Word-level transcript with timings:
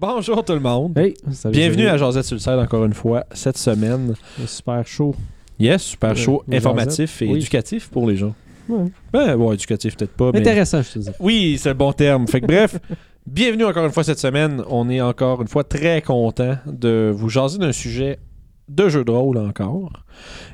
Bonjour 0.00 0.44
tout 0.44 0.52
le 0.52 0.60
monde. 0.60 0.96
Hey, 0.96 1.14
salut, 1.32 1.52
Bienvenue 1.54 1.82
salut. 1.84 1.94
à 1.94 1.96
Josette 1.96 2.24
site 2.24 2.46
encore 2.48 2.84
une 2.84 2.92
fois 2.94 3.24
cette 3.32 3.58
semaine. 3.58 4.14
Super 4.46 4.86
chaud. 4.86 5.14
Yes, 5.58 5.82
super 5.82 6.10
Euh, 6.10 6.14
chaud, 6.14 6.44
informatif 6.52 7.20
et 7.22 7.26
Oui. 7.26 7.38
éducatif 7.38 7.88
pour 7.90 8.08
les 8.08 8.16
gens. 8.16 8.32
Ouais. 8.68 8.84
Ben, 9.12 9.36
bon, 9.36 9.52
éducatif 9.52 9.96
peut-être 9.96 10.12
pas, 10.12 10.30
mais... 10.32 10.38
Intéressant, 10.38 10.82
je 10.82 10.92
te 10.92 10.98
dis. 11.00 11.10
Oui, 11.18 11.58
c'est 11.60 11.70
le 11.70 11.74
bon 11.74 11.92
terme. 11.92 12.28
Fait 12.28 12.40
que 12.40 12.46
bref, 12.46 12.78
bienvenue 13.26 13.64
encore 13.64 13.84
une 13.86 13.90
fois 13.92 14.04
cette 14.04 14.20
semaine. 14.20 14.62
On 14.68 14.88
est 14.88 15.00
encore 15.00 15.42
une 15.42 15.48
fois 15.48 15.64
très 15.64 16.00
content 16.00 16.58
de 16.66 17.12
vous 17.12 17.28
jaser 17.28 17.58
d'un 17.58 17.72
sujet 17.72 18.20
de 18.68 18.88
jeu 18.88 19.02
de 19.04 19.10
rôle 19.10 19.38
encore. 19.38 20.04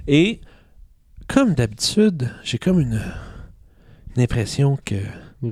Et 0.07 0.41
comme 1.29 1.53
d'habitude, 1.55 2.31
j'ai 2.45 2.57
comme 2.59 2.81
une, 2.81 3.03
une 4.17 4.23
impression 4.23 4.79
que 4.87 4.95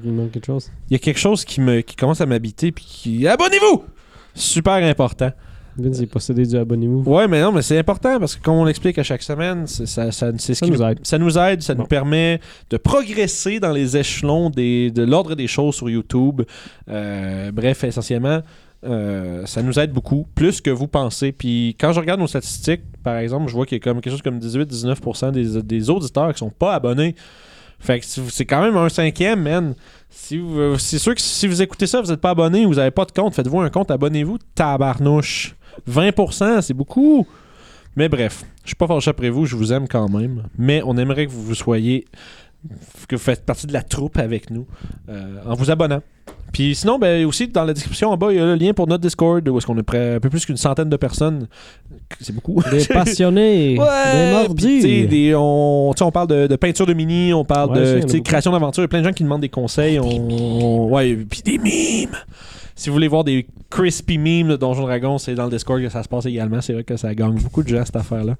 Il 0.04 0.12
manque 0.12 0.30
quelque 0.32 0.46
chose. 0.46 0.70
il 0.90 0.95
y 0.95 0.96
a 0.96 0.98
quelque 0.98 1.18
chose 1.18 1.45
qui 1.45 1.61
me 1.61 1.80
qui 1.80 1.96
commence 1.96 2.20
à 2.20 2.27
m'habiter 2.27 2.72
puis 2.72 2.84
qui 2.84 3.27
abonnez-vous. 3.29 3.84
Super 4.34 4.75
important. 4.75 5.30
Vince 5.76 6.00
est 6.00 6.07
possédé 6.07 6.44
du 6.44 6.54
abonnez-vous. 6.57 7.03
Ouais, 7.11 7.26
mais 7.26 7.40
non, 7.40 7.50
mais 7.50 7.62
c'est 7.62 7.79
important 7.79 8.18
parce 8.20 8.36
que 8.36 8.43
comme 8.43 8.57
on 8.57 8.64
l'explique 8.67 8.98
à 8.98 9.03
chaque 9.03 9.22
semaine, 9.22 9.67
c'est 9.67 9.86
ça, 9.86 10.12
ce 10.12 10.31
Ça 10.36 10.54
qui 10.67 10.70
nous 10.70 10.82
aide. 10.82 10.98
Ça 11.03 11.17
nous 11.18 11.39
aide, 11.39 11.62
ça 11.62 11.75
Bon. 11.75 11.82
nous 11.82 11.86
permet 11.86 12.40
de 12.68 12.76
progresser 12.76 13.58
dans 13.58 13.72
les 13.72 13.96
échelons 13.96 14.50
des, 14.50 14.90
de 14.90 15.03
l'ordre 15.03 15.34
des 15.34 15.46
choses 15.46 15.75
sur 15.76 15.89
YouTube. 15.89 16.43
Euh, 16.90 17.50
bref, 17.53 17.84
essentiellement, 17.84 18.40
euh, 18.84 19.46
ça 19.46 19.62
nous 19.62 19.79
aide 19.79 19.93
beaucoup, 19.93 20.26
plus 20.34 20.61
que 20.61 20.68
vous 20.68 20.89
pensez. 20.89 21.32
Puis 21.32 21.75
quand 21.81 21.93
je 21.95 22.00
regarde 22.00 22.20
nos 22.20 22.26
statistiques, 22.26 22.82
par 23.03 23.17
exemple, 23.17 23.48
je 23.48 23.54
vois 23.54 23.64
qu'il 23.64 23.76
y 23.76 23.81
a 23.81 23.82
comme 23.82 24.03
quelque 24.03 24.12
chose 24.12 24.22
comme 24.22 24.40
18-19% 24.40 25.31
des, 25.32 25.62
des 25.62 25.89
auditeurs 25.90 26.32
qui 26.34 26.39
sont 26.39 26.50
pas 26.50 26.75
abonnés. 26.75 27.14
Fait 27.82 27.99
que 28.00 28.07
c'est 28.07 28.46
quand 28.46 28.63
même 28.63 28.77
un 28.77 28.89
cinquième, 28.89 29.43
man. 29.43 29.75
Si 30.09 30.39
vous- 30.39 30.79
c'est 30.79 30.99
sûr 30.99 31.14
que 31.14 31.21
si 31.21 31.46
vous 31.49 31.61
écoutez 31.61 31.86
ça, 31.86 32.00
vous 32.00 32.09
n'êtes 32.11 32.20
pas 32.20 32.31
abonné 32.31 32.64
ou 32.64 32.69
vous 32.69 32.75
n'avez 32.77 32.91
pas 32.92 33.05
de 33.05 33.11
compte, 33.12 33.34
faites-vous 33.34 33.61
un 33.61 33.70
compte, 33.70 33.91
abonnez-vous, 33.91 34.39
tabarnouche. 34.55 35.56
20%, 35.87 36.61
c'est 36.62 36.75
beaucoup. 36.75 37.27
Mais 37.97 38.09
bref, 38.09 38.45
je 38.62 38.69
suis 38.69 38.77
pas 38.77 38.87
fâché 38.87 39.11
après 39.11 39.31
vous, 39.31 39.45
je 39.47 39.56
vous 39.56 39.73
aime 39.73 39.89
quand 39.89 40.09
même. 40.09 40.45
Mais 40.56 40.81
on 40.84 40.97
aimerait 40.97 41.27
que 41.27 41.31
vous, 41.33 41.43
vous 41.43 41.55
soyez, 41.55 42.05
que 43.09 43.17
vous 43.17 43.23
faites 43.23 43.45
partie 43.45 43.67
de 43.67 43.73
la 43.73 43.83
troupe 43.83 44.17
avec 44.19 44.51
nous 44.51 44.67
euh, 45.09 45.39
en 45.45 45.55
vous 45.55 45.71
abonnant. 45.71 46.03
Puis 46.53 46.75
sinon, 46.75 46.98
ben, 46.98 47.25
aussi 47.25 47.48
dans 47.48 47.65
la 47.65 47.73
description 47.73 48.11
en 48.11 48.17
bas, 48.17 48.31
il 48.31 48.37
y 48.37 48.41
a 48.41 48.45
le 48.45 48.57
lien 48.57 48.73
pour 48.75 48.87
notre 48.87 49.01
Discord 49.03 49.47
où 49.48 49.57
est-ce 49.57 49.67
qu'on 49.67 49.79
est 49.79 49.83
près 49.83 50.17
un 50.17 50.21
peu 50.21 50.29
plus 50.29 50.45
qu'une 50.45 50.57
centaine 50.59 50.91
de 50.91 50.97
personnes. 50.97 51.47
C'est 52.21 52.34
beaucoup. 52.34 52.62
Des 52.71 52.84
passionnés. 52.93 53.75
des 53.75 53.79
Ouais, 53.79 54.33
mordus. 54.33 55.07
des- 55.07 55.34
on, 55.34 55.93
tu 55.95 55.99
sais, 56.01 56.05
on 56.05 56.11
parle 56.11 56.27
de, 56.29 56.47
de 56.47 56.57
peinture 56.57 56.84
de 56.87 56.93
mini, 56.93 57.33
on 57.33 57.45
parle 57.45 57.71
Ouais, 57.79 58.01
de 58.01 58.19
création 58.19 58.53
d'aventure. 58.53 58.83
Il 58.83 58.84
y 58.84 58.87
a 58.87 58.89
plein 58.89 59.01
de 59.01 59.05
gens 59.05 59.12
qui 59.12 59.23
demandent 59.23 59.41
des 59.41 59.49
conseils. 59.49 59.99
On, 59.99 60.09
on- 60.09 60.89
ouais, 60.91 61.17
puis 61.29 61.41
des 61.43 61.57
mimes. 61.59 62.17
Si 62.75 62.89
vous 62.91 62.95
voulez 62.95 63.09
voir 63.09 63.25
des 63.25 63.47
crispy 63.71 64.19
memes 64.19 64.49
de 64.49 64.56
Donjon 64.56 64.83
Dragon, 64.83 65.17
c'est 65.19 65.34
dans 65.34 65.45
le 65.45 65.51
Discord 65.51 65.81
que 65.81 65.89
ça 65.89 66.03
se 66.03 66.09
passe 66.09 66.27
également. 66.27 66.61
C'est 66.61 66.73
vrai 66.75 66.84
que 66.84 66.97
ça 66.99 67.15
gagne 67.15 67.34
beaucoup 67.34 67.62
de 67.62 67.69
gens, 67.69 67.84
cette 67.84 67.97
affaire-là. 67.97 68.34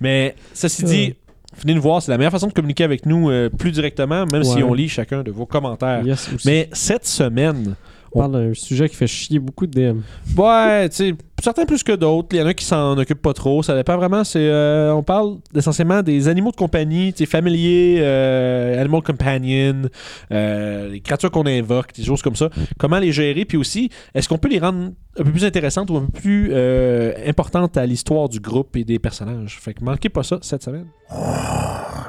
Mais 0.00 0.34
ceci 0.54 0.84
dit. 0.84 1.14
Venez 1.60 1.74
nous 1.74 1.82
voir. 1.82 2.02
C'est 2.02 2.10
la 2.10 2.18
meilleure 2.18 2.32
façon 2.32 2.46
de 2.46 2.52
communiquer 2.52 2.84
avec 2.84 3.06
nous 3.06 3.30
euh, 3.30 3.48
plus 3.48 3.72
directement, 3.72 4.26
même 4.26 4.44
si 4.44 4.62
on 4.62 4.74
lit 4.74 4.88
chacun 4.88 5.22
de 5.22 5.30
vos 5.30 5.46
commentaires. 5.46 6.04
Yes. 6.04 6.30
Mais 6.44 6.68
cette 6.72 7.06
semaine, 7.06 7.74
on 8.12 8.20
parle 8.20 8.32
d'un 8.32 8.54
sujet 8.54 8.88
qui 8.88 8.96
fait 8.96 9.06
chier 9.06 9.38
beaucoup 9.38 9.66
de 9.66 9.72
DM. 9.72 10.00
Ouais, 10.36 10.88
tu 10.88 10.96
sais, 10.96 11.14
certains 11.46 11.64
plus 11.64 11.84
que 11.84 11.92
d'autres. 11.92 12.28
Il 12.32 12.38
y 12.38 12.42
en 12.42 12.46
a 12.46 12.54
qui 12.54 12.64
s'en 12.64 12.98
occupent 12.98 13.22
pas 13.22 13.32
trop. 13.32 13.62
Ça 13.62 13.76
dépend 13.76 13.96
vraiment. 13.96 14.24
C'est, 14.24 14.48
euh, 14.48 14.92
on 14.92 15.04
parle 15.04 15.36
essentiellement 15.54 16.02
des 16.02 16.26
animaux 16.26 16.50
de 16.50 16.56
compagnie, 16.56 17.14
sais, 17.16 17.24
familiers, 17.24 17.98
euh, 18.00 18.80
animal 18.80 19.02
companion, 19.02 19.82
euh, 20.32 20.88
les 20.90 21.00
créatures 21.00 21.30
qu'on 21.30 21.46
invoque, 21.46 21.94
des 21.94 22.02
choses 22.02 22.20
comme 22.20 22.34
ça. 22.34 22.50
Comment 22.78 22.98
les 22.98 23.12
gérer, 23.12 23.44
puis 23.44 23.56
aussi, 23.56 23.90
est-ce 24.12 24.28
qu'on 24.28 24.38
peut 24.38 24.48
les 24.48 24.58
rendre 24.58 24.90
un 25.18 25.22
peu 25.22 25.30
plus 25.30 25.44
intéressantes 25.44 25.88
ou 25.90 25.96
un 25.96 26.06
peu 26.06 26.20
plus 26.20 26.48
euh, 26.50 27.12
importantes 27.26 27.76
à 27.76 27.86
l'histoire 27.86 28.28
du 28.28 28.40
groupe 28.40 28.76
et 28.76 28.84
des 28.84 28.98
personnages? 28.98 29.58
Fait 29.60 29.72
que 29.72 29.84
manquez 29.84 30.08
pas 30.08 30.24
ça 30.24 30.38
cette 30.42 30.64
semaine. 30.64 30.86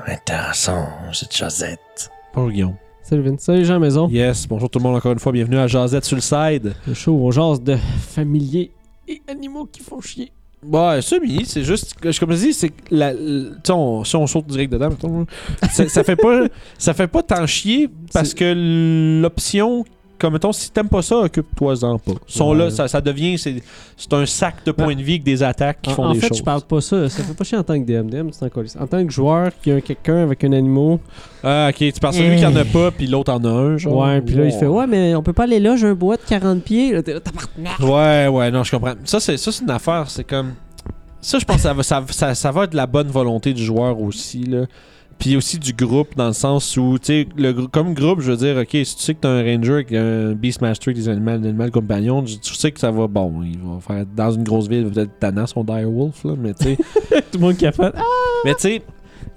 Intéressant, 0.08 0.88
cette 1.14 1.36
Josette. 1.36 2.10
Bonjour 2.34 2.52
Guillaume. 2.52 2.76
Salut 3.04 3.22
Vince. 3.22 3.42
Salut 3.42 3.66
Jean 3.66 3.80
Maison. 3.80 4.10
Yes, 4.10 4.48
bonjour 4.48 4.70
tout 4.70 4.80
le 4.80 4.84
monde 4.84 4.96
encore 4.96 5.12
une 5.12 5.20
fois. 5.20 5.32
Bienvenue 5.32 5.60
à 5.60 5.68
Jazette 5.68 6.06
sur 6.06 6.16
le 6.16 6.22
side. 6.22 6.74
Le 6.88 6.94
show, 6.94 7.18
on 7.22 7.32
jase 7.32 7.62
de 7.62 7.76
familiers 7.76 8.72
et 9.08 9.22
animaux 9.28 9.66
qui 9.66 9.82
font 9.82 10.02
chier. 10.02 10.32
Semi, 11.02 11.46
c'est 11.46 11.64
juste, 11.64 11.94
que- 11.96 12.18
comme 12.20 12.32
je 12.32 12.38
dis, 12.38 12.54
c'est 12.54 12.70
que 12.70 12.82
la, 12.90 13.14
on- 13.70 14.04
si 14.04 14.16
on 14.16 14.26
saute 14.26 14.48
direct 14.48 14.72
dedans, 14.74 14.90
mettons, 14.90 15.26
ça, 15.72 15.88
ça 15.88 16.04
fait 16.04 16.16
pas, 16.16 16.48
ça 16.80 16.94
fait 16.96 17.08
pas 17.08 17.22
tant 17.22 17.46
chier 17.46 17.90
parce 18.12 18.34
que 18.34 19.22
l'option, 19.22 19.86
comme 20.18 20.34
mettons, 20.34 20.52
si 20.52 20.72
t'aimes 20.72 20.90
pas 20.90 21.02
ça, 21.02 21.18
occupe-toi-en 21.18 22.00
pas. 22.00 22.12
Sont 22.28 22.52
Ouais. 22.52 22.58
là, 22.58 22.70
ça, 22.70 22.88
ça 22.88 23.02
devient, 23.02 23.38
c'est, 23.38 23.62
c'est 23.96 24.14
un 24.14 24.26
sac 24.26 24.56
de 24.66 24.72
points 24.72 24.96
de 24.96 25.02
vie 25.02 25.14
avec 25.14 25.24
des 25.24 25.44
attaques 25.44 25.80
qui 25.82 25.90
En, 25.92 25.94
font 25.94 26.04
en 26.06 26.14
des 26.14 26.20
fait, 26.20 26.28
choses. 26.30 26.38
je 26.40 26.44
parle 26.44 26.62
pas 26.62 26.82
ça. 26.82 27.10
Ça 27.10 27.24
fait 27.24 27.34
pas 27.34 27.44
chier 27.44 27.58
en 27.58 27.64
tant 27.64 27.80
que 27.80 27.86
DM. 27.86 28.10
DM, 28.10 28.30
c'est 28.32 28.46
encore 28.46 28.64
En 28.80 28.88
tant 28.88 29.06
que 29.06 29.12
joueur 29.12 29.52
qui 29.62 29.72
a 29.72 29.82
quelqu'un 29.82 30.18
avec 30.24 30.44
un 30.44 30.52
animal. 30.54 31.00
Ah, 31.44 31.68
ok, 31.70 31.76
tu 31.78 32.00
parles 32.00 32.14
celui 32.16 32.38
qui 32.38 32.46
en 32.46 32.56
a 32.56 32.66
pas, 32.66 32.92
puis 32.92 33.08
l'autre 33.08 33.32
en 33.32 33.44
a 33.44 33.50
un, 33.50 33.78
genre. 33.78 33.98
Ouais, 34.06 34.22
puis 34.22 34.36
là, 34.36 34.46
il 34.46 34.52
fait 34.52 34.66
Ouais, 34.68 34.88
mais 34.88 35.16
on 35.16 35.24
peut 35.24 35.34
pas 35.34 35.44
aller 35.44 35.60
là, 35.60 35.76
j'ai 35.76 35.88
un 35.88 35.94
bois 35.94 36.18
de 36.18 36.22
40 36.28 36.64
pieds. 36.64 36.94
Là, 36.94 37.04
t'es 37.04 37.14
là. 37.14 37.20
Ouais, 37.80 38.28
ouais, 38.28 38.52
non, 38.52 38.64
je 38.64 38.72
comprends. 38.72 38.94
Ça, 39.06 39.20
c'est, 39.20 39.38
ça, 39.38 39.52
c'est 39.52 39.64
une 39.64 39.72
affaire, 39.72 40.10
c'est 40.10 40.24
comme. 40.24 40.54
Ça, 41.22 41.40
je 41.40 41.46
pense 41.46 41.58
que 41.58 41.62
ça 41.64 41.74
va, 41.74 41.84
ça, 41.84 42.04
ça, 42.10 42.36
ça 42.36 42.52
va 42.52 42.64
être 42.66 42.72
de 42.72 42.78
la 42.78 42.86
bonne 42.88 43.08
volonté 43.08 43.54
du 43.54 43.64
joueur 43.64 44.00
aussi, 44.00 44.44
là. 44.44 44.66
Puis 45.20 45.36
aussi 45.36 45.58
du 45.58 45.74
groupe, 45.74 46.16
dans 46.16 46.28
le 46.28 46.34
sens 46.34 46.78
où, 46.78 46.98
tu 47.00 47.06
sais, 47.06 47.28
le 47.38 47.52
comme 47.68 47.94
groupe, 47.96 48.22
je 48.22 48.32
veux 48.32 48.38
dire, 48.38 48.56
ok, 48.58 48.70
si 48.86 48.96
tu 48.96 49.02
sais 49.02 49.14
que 49.16 49.22
t'as 49.22 49.30
un 49.30 49.44
ranger 49.44 49.86
un 49.94 50.34
beastmaster 50.34 50.94
des 50.94 51.10
animaux, 51.10 51.38
des 51.38 51.48
animaux 51.50 51.70
compagnons, 51.72 52.22
tu 52.24 52.54
sais 52.54 52.72
que 52.72 52.80
ça 52.80 52.92
va, 52.92 53.08
bon, 53.08 53.42
il 53.44 53.58
va 53.58 53.80
faire 53.80 54.06
dans 54.16 54.32
une 54.32 54.44
grosse 54.44 54.68
ville, 54.68 54.86
peut-être 54.92 55.18
tannant 55.20 55.48
son 55.48 55.64
direwolf, 55.64 56.24
là, 56.24 56.34
mais 56.38 56.54
tu 56.54 56.66
sais. 56.66 56.78
Tout 57.32 57.40
le 57.40 57.40
monde 57.40 57.58
qui 57.58 57.66
a 57.66 57.72
fait 57.72 57.92
Ah, 57.96 58.02
mais 58.46 58.54
tu 58.54 58.62
sais, 58.62 58.82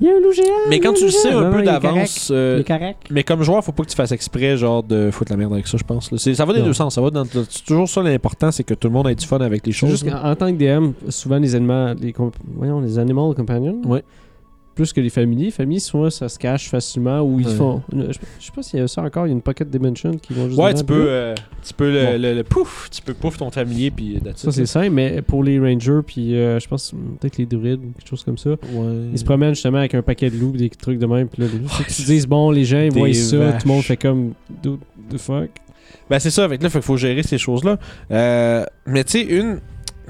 il 0.03 0.07
y 0.07 0.11
a 0.11 0.17
un 0.17 0.21
loup 0.21 0.33
géant. 0.33 0.45
mais 0.69 0.81
quand 0.81 0.93
tu 0.95 1.05
le 1.05 1.11
sais 1.11 1.31
un 1.31 1.51
Non, 1.51 1.53
peu 1.53 1.63
d'avance, 1.63 2.31
euh, 2.31 2.63
mais 3.11 3.23
comme 3.23 3.43
joueur, 3.43 3.63
faut 3.65 3.73
pas 3.73 3.83
que 3.85 3.91
tu 3.91 3.97
fasses 3.97 4.13
exprès, 4.13 4.57
genre, 4.57 4.83
de 4.83 5.11
foutre 5.11 5.33
la 5.33 5.37
merde 5.39 5.53
avec 5.55 5.67
ça, 5.67 5.77
je 5.79 5.85
pense. 5.85 6.15
Ça 6.17 6.45
va 6.45 6.53
des 6.53 6.61
Non. 6.61 6.67
deux 6.67 6.73
sens, 6.75 6.95
ça 6.95 7.01
va 7.01 7.11
dans. 7.11 7.25
C'est 7.25 7.65
toujours 7.67 7.89
ça 7.89 8.03
l'important, 8.03 8.51
c'est 8.51 8.65
que 8.65 8.75
tout 8.75 8.89
le 8.89 8.95
monde 8.95 9.09
ait 9.09 9.15
du 9.15 9.27
fun 9.27 9.39
avec 9.41 9.67
les 9.67 9.73
choses. 9.73 9.91
juste 9.91 10.07
en 10.11 10.35
tant 10.37 10.53
que 10.55 10.59
DM, 10.59 10.93
souvent 11.09 11.39
les 11.39 11.55
animaux, 11.55 11.95
les, 12.01 12.15
voyons, 12.55 12.81
les 12.81 12.99
animal 12.99 13.35
companions, 13.35 13.81
Ouais. 13.87 14.03
Plus 14.75 14.93
que 14.93 15.01
les 15.01 15.11
familles. 15.11 15.47
Les 15.47 15.51
familles, 15.51 15.81
souvent, 15.81 16.09
ça 16.11 16.29
se 16.29 16.39
cache 16.39 16.69
facilement 16.71 17.21
ou 17.21 17.41
ils 17.41 17.47
Ouais. 17.49 17.55
font. 17.55 17.83
je, 17.93 17.99
je 18.39 18.45
sais 18.47 18.53
pas 18.55 18.63
s'il 18.63 18.79
y 18.79 18.83
a 18.83 18.89
ça 18.89 19.03
encore, 19.03 19.27
il 19.27 19.31
y 19.31 19.33
a 19.33 19.35
une 19.35 19.43
pocket 19.43 19.69
dimension 19.69 20.13
qui 20.13 20.33
vont 20.33 20.47
juste. 20.49 20.59
Ouais, 20.61 20.73
tu 20.75 20.85
peux, 20.85 20.99
là, 21.05 21.11
euh, 21.11 21.35
tu 21.67 21.75
peux 21.75 21.93
le, 21.93 22.05
Bon. 22.05 22.23
le- 22.23 22.35
le 22.35 22.45
pouf, 22.45 22.89
tu 22.91 23.03
peux 23.03 23.13
pouf 23.15 23.37
ton 23.37 23.51
familier 23.51 23.91
puis 23.91 24.19
Ça, 24.37 24.51
c'est 24.53 24.61
là. 24.61 24.67
simple, 24.67 24.91
mais 24.91 25.21
pour 25.23 25.45
les 25.45 25.59
rangers, 25.61 26.01
puis 26.07 26.35
euh, 26.37 26.59
je 26.61 26.69
pense 26.69 26.93
peut-être 27.21 27.37
les 27.39 27.47
druides 27.47 27.81
ou 27.85 27.93
quelque 27.99 28.09
chose 28.09 28.25
comme 28.25 28.39
ça, 28.39 28.51
Ouais. 28.51 28.57
ils 29.13 29.19
se 29.19 29.25
promènent 29.25 29.55
justement 29.55 29.79
avec 29.79 29.95
un 29.95 30.03
paquet 30.03 30.31
de 30.31 30.37
loups, 30.37 30.57
des 30.57 30.71
trucs 30.71 30.99
de 30.99 31.07
même, 31.07 31.29
puis 31.29 31.43
là, 31.43 31.49
Ouais, 31.49 31.85
dises, 31.89 32.27
bon, 32.27 32.51
les 32.51 32.65
gens, 32.65 32.81
ils 32.81 32.93
voient 32.93 33.13
ça, 33.13 33.53
tout 33.53 33.67
le 33.69 33.73
monde 33.75 33.83
fait 33.83 33.97
comme. 33.97 34.33
The 34.63 35.19
fuck? 35.19 35.51
Ben 36.09 36.19
c'est 36.21 36.31
ça, 36.31 36.45
avec 36.45 36.63
là, 36.63 36.69
il 36.73 36.83
faut 36.83 36.97
gérer 36.97 37.23
ces 37.23 37.39
choses-là. 37.39 37.79
Euh, 38.11 38.65
mais 38.87 39.05
tu 39.05 39.13
sais, 39.13 39.23
une, 39.23 39.57
tu 39.57 39.61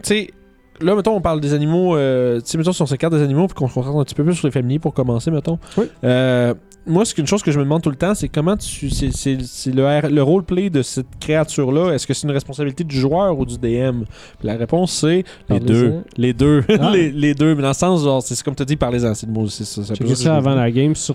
sais, 0.03 0.31
là 0.81 0.95
mettons, 0.95 1.15
on 1.15 1.21
parle 1.21 1.41
des 1.41 1.55
animaux, 1.55 1.97
euh, 1.97 2.41
tu 2.41 2.47
sais, 2.47 2.59
mettons, 2.59 2.73
si 2.73 2.83
on 2.83 2.87
s'écarte 2.87 3.13
des 3.15 3.23
animaux 3.23 3.47
puis 3.47 3.55
qu'on 3.55 3.69
se 3.69 3.75
concentre 3.75 3.97
un 3.99 4.05
petit 4.05 4.15
peu 4.15 4.25
plus 4.25 4.35
sur 4.35 4.47
les 4.47 4.53
familiers 4.53 4.79
pour 4.79 4.95
commencer, 4.95 5.31
mettons. 5.31 5.59
Oui. 5.77 5.85
Euh, 6.05 6.55
moi, 6.87 7.05
c'est 7.05 7.19
une 7.19 7.27
chose 7.27 7.43
que 7.43 7.53
je 7.53 7.59
me 7.59 7.65
demande 7.65 7.83
tout 7.83 7.91
le 7.91 7.97
temps, 7.97 8.15
c'est 8.15 8.29
comment 8.29 8.57
tu, 8.57 8.89
c'est, 8.91 9.11
c'est, 9.13 9.37
c'est 9.43 9.71
le, 9.71 10.09
le 10.09 10.23
roleplay 10.23 10.71
de 10.71 10.81
cette 10.83 11.07
créature-là. 11.21 11.93
Est-ce 11.93 12.07
que 12.07 12.15
c'est 12.15 12.27
une 12.27 12.33
responsabilité 12.33 12.85
du 12.85 12.99
joueur 12.99 13.39
ou 13.39 13.45
du 13.45 13.59
DM 13.59 14.03
Puis 14.39 14.49
La 14.49 14.57
réponse 14.57 14.93
c'est 14.93 15.25
les 15.51 15.61
deux, 15.61 16.01
les 16.17 16.33
deux, 16.33 16.65
Ah. 16.81 16.91
les, 16.95 17.11
les 17.13 17.35
deux. 17.35 17.55
Mais 17.55 17.63
dans 17.63 17.69
le 17.69 17.75
sens 17.75 18.03
genre, 18.03 18.23
c'est 18.23 18.43
comme 18.43 18.55
tu 18.55 18.65
dis, 18.65 18.77
parlez-en, 18.77 19.15
c'est 19.15 19.27
le 19.27 19.33
mot, 19.33 19.47
c'est 19.49 19.65
ça. 19.65 19.85
ça 19.85 19.95
ça 20.15 20.37
avant 20.37 20.55
la 20.55 20.71
game 20.71 20.95
sur. 20.95 21.15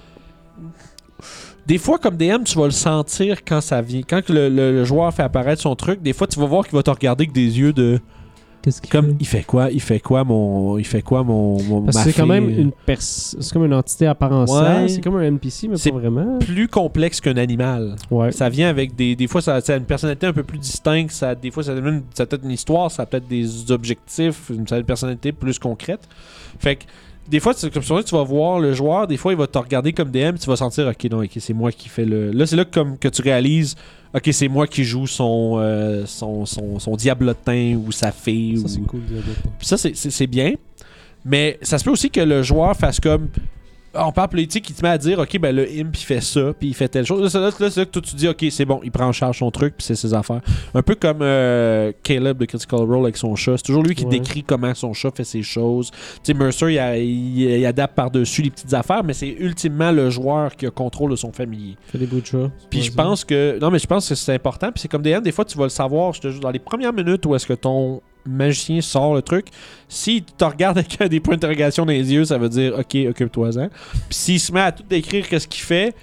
Des 1.66 1.80
fois, 1.80 1.98
comme 1.98 2.16
DM, 2.16 2.44
tu 2.46 2.58
vas 2.60 2.66
le 2.66 2.72
sentir 2.72 3.44
quand 3.44 3.60
ça 3.60 3.82
vient. 3.82 4.02
Quand 4.08 4.30
le- 4.30 4.50
le 4.50 4.84
joueur 4.86 5.12
fait 5.12 5.24
apparaître 5.24 5.64
son 5.64 5.76
truc, 5.76 6.00
des 6.02 6.14
fois, 6.14 6.28
tu 6.28 6.40
vas 6.40 6.46
voir 6.46 6.64
qu'il 6.64 6.76
va 6.76 6.84
te 6.84 6.92
regarder 6.92 7.24
avec 7.24 7.34
des 7.34 7.58
yeux 7.60 7.74
de. 7.74 8.00
Qu'est-ce 8.66 8.82
qu'il 8.82 8.90
Comme, 8.90 9.10
fait? 9.12 9.16
il 9.20 9.26
fait 9.28 9.44
quoi 9.44 9.70
Il 9.72 9.80
fait 9.80 10.00
quoi, 10.00 10.24
mon. 10.24 10.80
Il 10.80 10.86
fait 10.86 11.04
quoi, 11.04 11.24
mon. 11.24 11.62
mon 11.62 11.82
Parce 11.84 11.98
ma 11.98 12.04
que 12.04 12.10
c'est 12.10 12.18
quand 12.20 12.26
même 12.26 12.50
une 12.50 12.72
pers... 12.72 13.00
c'est 13.00 13.54
comme 13.54 13.64
une 13.66 13.76
entité 13.76 14.08
à 14.08 14.16
part 14.16 14.32
entière. 14.32 14.82
Ouais. 14.82 14.88
C'est 14.90 15.02
comme 15.02 15.18
un 15.18 15.22
NPC, 15.22 15.68
mais 15.68 15.78
C'est 15.78 15.92
pas 15.92 16.00
vraiment. 16.00 16.40
Plus 16.40 16.68
complexe 16.68 17.22
qu'un 17.22 17.38
animal. 17.38 17.96
Ouais. 18.10 18.32
Ça 18.32 18.50
vient 18.50 18.68
avec 18.68 18.96
des. 18.96 19.16
Des 19.16 19.28
fois, 19.28 19.44
ça, 19.44 19.62
ça 19.62 19.76
a 19.76 19.78
une 19.78 19.86
personnalité 19.86 20.26
un 20.26 20.34
peu 20.34 20.42
plus 20.42 20.58
distincte. 20.58 21.12
Ça, 21.12 21.36
des 21.36 21.52
fois, 21.52 21.62
ça, 21.62 21.74
a 21.74 21.76
une- 21.76 22.02
ça 22.16 22.24
a 22.24 22.26
peut-être 22.26 22.44
une 22.44 22.50
histoire, 22.52 22.90
ça 22.90 23.04
a 23.04 23.06
peut-être 23.06 23.28
des 23.28 23.72
objectifs, 23.72 24.50
une, 24.50 24.68
ça 24.68 24.76
a 24.76 24.78
une 24.80 24.84
personnalité 24.86 25.32
plus 25.32 25.60
concrète. 25.60 26.02
Fait 26.58 26.78
que. 26.78 26.84
Des 27.28 27.40
fois, 27.40 27.54
c'est 27.54 27.74
comme 27.74 27.84
ça, 27.84 28.04
tu 28.04 28.14
vas 28.14 28.24
voir 28.24 28.60
le 28.60 28.74
joueur, 28.74 29.08
des 29.08 29.18
fois, 29.18 29.34
il 29.34 29.38
va 29.38 29.48
te 29.48 29.58
regarder 29.58 29.94
comme 29.94 30.12
DM, 30.12 30.36
tu 30.36 30.48
vas 30.48 30.56
sentir, 30.56 30.88
ok, 30.88 31.12
non, 31.12 31.24
ok, 31.24 31.32
c'est 31.40 31.54
moi 31.54 31.72
qui 31.72 31.90
fais 31.90 32.06
le. 32.06 32.32
Là, 32.32 32.46
c'est 32.46 32.56
là 32.56 32.66
que, 32.66 32.72
comme, 32.72 32.98
que 32.98 33.08
tu 33.08 33.22
réalises, 33.24 33.76
ok, 34.14 34.30
c'est 34.32 34.48
moi 34.48 34.68
qui 34.68 34.84
joue 34.84 35.08
son, 35.08 35.56
euh, 35.58 36.06
son, 36.06 36.46
son, 36.46 36.78
son 36.78 36.96
diablotin 36.96 37.80
ou 37.84 37.92
sa 37.92 38.12
fille. 38.12 38.60
Ça, 38.60 38.68
c'est 38.68 38.82
cool. 38.82 39.02
Diablo. 39.02 39.32
Puis 39.58 39.68
ça, 39.68 39.78
c'est 39.78 40.28
bien. 40.28 40.54
Mais 41.26 41.58
ça 41.64 41.80
se 41.80 41.84
peut 41.84 41.90
aussi 41.90 42.12
que 42.12 42.22
le 42.22 42.44
joueur 42.44 42.76
fasse 42.78 43.00
comme 43.00 43.30
on 43.98 44.12
parle 44.12 44.30
politique, 44.30 44.70
il 44.70 44.76
te 44.76 44.82
met 44.82 44.90
à 44.90 44.98
dire, 44.98 45.20
OK, 45.20 45.38
ben 45.40 45.56
le 45.56 45.64
imp, 45.64 45.96
il 45.96 46.04
fait 46.04 46.22
ça, 46.22 46.54
puis 46.58 46.70
il 46.70 46.74
fait 46.74 46.88
telle 46.88 47.06
chose. 47.06 47.22
Là, 47.22 47.30
c'est 47.30 47.40
là, 47.40 47.50
là, 47.60 47.70
c'est 47.70 47.80
là 47.82 47.86
que 47.86 47.92
toi, 47.92 48.02
tu 48.02 48.16
dis, 48.16 48.28
OK, 48.28 48.46
c'est 48.50 48.66
bon, 48.66 48.80
il 48.84 48.92
prend 48.92 49.06
en 49.08 49.12
charge 49.12 49.40
son 49.40 49.52
truc, 49.52 49.76
puis 49.78 49.86
c'est 49.86 49.96
ses 49.96 50.14
affaires. 50.14 50.42
Un 50.74 50.82
peu 50.82 50.96
comme 50.96 51.20
euh, 51.22 51.92
Caleb 52.04 52.38
de 52.38 52.46
Critical 52.46 52.80
Role 52.82 53.04
avec 53.04 53.18
son 53.18 53.36
chat. 53.36 53.58
C'est 53.58 53.64
toujours 53.64 53.84
lui 53.84 53.96
qui 53.96 54.04
Ouais. 54.06 54.12
décrit 54.12 54.44
comment 54.44 54.74
son 54.76 54.94
chat 54.94 55.12
fait 55.16 55.24
ses 55.24 55.42
choses. 55.44 55.92
Tu 55.92 55.98
sais, 56.24 56.34
Mercer, 56.34 56.74
il, 56.74 56.80
a- 56.80 56.98
il- 56.98 57.40
il 57.40 57.66
adapte 57.66 57.96
par-dessus 57.96 58.42
les 58.42 58.50
petites 58.50 58.74
affaires, 58.74 59.04
mais 59.04 59.14
c'est 59.14 59.30
ultimement 59.30 59.92
le 59.92 60.10
joueur 60.10 60.56
qui 60.56 60.66
a 60.66 60.72
contrôle 60.72 61.12
de 61.12 61.16
son 61.16 61.32
familier. 61.32 61.76
Fais 61.88 61.98
des 61.98 62.06
bouts 62.06 62.22
de 62.22 62.26
chat. 62.26 62.50
Puis 62.70 62.82
je 62.82 62.92
pense 62.92 63.24
que. 63.24 63.58
Non, 63.60 63.72
mais 63.72 63.80
je 63.80 63.88
pense 63.88 64.10
que 64.10 64.16
c'est 64.16 64.34
important. 64.34 64.72
Puis 64.72 64.82
c'est 64.82 64.88
comme 64.88 65.02
DM, 65.02 65.22
des 65.22 65.32
fois, 65.32 65.46
tu 65.46 65.58
vas 65.58 65.64
le 65.66 65.70
savoir. 65.70 66.14
Je 66.14 66.22
te 66.22 66.30
jure, 66.30 66.40
dans 66.42 66.52
les 66.52 66.60
premières 66.60 66.94
minutes 66.94 67.26
où 67.26 67.36
est-ce 67.36 67.46
que 67.46 67.54
ton 67.54 68.02
magicien 68.26 68.82
sort 68.82 69.16
le 69.16 69.22
truc, 69.22 69.48
s'il 69.88 70.24
te 70.24 70.46
regarde 70.46 70.78
avec 70.78 71.10
des 71.10 71.20
points 71.20 71.36
d'interrogation 71.36 71.86
dans 71.86 71.92
les 71.92 72.12
yeux, 72.12 72.26
ça 72.26 72.38
veut 72.38 72.50
dire 72.50 72.78
OK, 72.78 72.96
occupe-toi-en. 73.10 73.70
Puis 73.70 74.00
s'il 74.10 74.40
se 74.40 74.52
met 74.52 74.62
à 74.62 74.72
tout 74.72 74.84
décrire 74.84 75.28
qu'est-ce 75.28 75.48
qu'il 75.48 75.64
fait, 75.64 75.96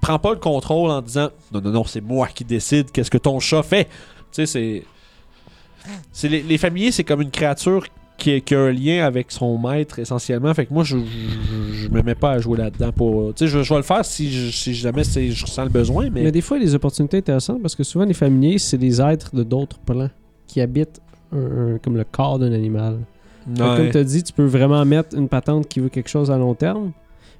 prends 0.00 0.18
pas 0.18 0.32
le 0.32 0.38
contrôle 0.38 0.90
en 0.90 1.02
disant 1.02 1.30
Non, 1.52 1.60
non, 1.60 1.70
non, 1.70 1.84
c'est 1.84 2.00
moi 2.00 2.28
qui 2.28 2.44
décide 2.44 2.90
qu'est-ce 2.90 3.10
que 3.10 3.18
ton 3.18 3.38
chat 3.40 3.62
fait. 3.62 3.84
Tu 3.84 3.90
sais, 4.32 4.46
c'est. 4.46 4.84
c'est 6.12 6.28
les, 6.28 6.58
familiers, 6.58 6.92
c'est 6.92 7.04
comme 7.04 7.22
une 7.22 7.30
créature 7.30 7.84
qui, 8.16 8.42
a 8.54 8.58
un 8.58 8.70
lien 8.70 9.04
avec 9.04 9.32
son 9.32 9.58
maître 9.58 9.98
essentiellement. 9.98 10.52
Fait 10.52 10.66
que 10.66 10.74
moi, 10.74 10.84
je, 10.84 10.98
je, 11.72 11.88
me 11.88 12.02
mets 12.02 12.14
pas 12.14 12.32
à 12.32 12.38
jouer 12.38 12.58
là-dedans 12.58 12.92
pour. 12.92 13.34
Tu 13.34 13.46
sais, 13.46 13.50
je, 13.50 13.58
vais 13.58 13.76
le 13.76 13.82
faire 13.82 14.04
si, 14.04 14.30
je- 14.30 14.50
si 14.50 14.74
jamais 14.74 15.02
je 15.04 15.44
ressens 15.44 15.64
le 15.64 15.70
besoin, 15.70 16.10
mais. 16.10 16.22
Mais 16.22 16.32
des 16.32 16.42
fois, 16.42 16.58
il 16.58 16.60
y 16.60 16.64
a 16.64 16.66
des 16.66 16.74
opportunités 16.74 17.18
intéressantes 17.18 17.62
parce 17.62 17.74
que 17.74 17.82
souvent, 17.82 18.04
les 18.04 18.14
familiers, 18.14 18.58
c'est 18.58 18.78
des 18.78 19.00
êtres 19.00 19.34
de 19.34 19.42
d'autres 19.42 19.78
plans 19.78 20.10
qui 20.46 20.60
habitent 20.60 21.00
un- 21.32 21.74
un- 21.74 21.78
comme 21.78 21.96
le 21.96 22.04
corps 22.04 22.38
d'un 22.38 22.52
animal. 22.52 22.98
Ouais. 23.48 23.56
Comme 23.76 23.90
tu 23.90 23.96
as 23.98 24.04
dit, 24.04 24.22
tu 24.22 24.32
peux 24.32 24.44
vraiment 24.44 24.84
mettre 24.84 25.16
une 25.16 25.28
patente 25.28 25.66
qui 25.68 25.80
veut 25.80 25.88
quelque 25.88 26.08
chose 26.10 26.30
à 26.30 26.36
long 26.36 26.54
terme, 26.54 26.92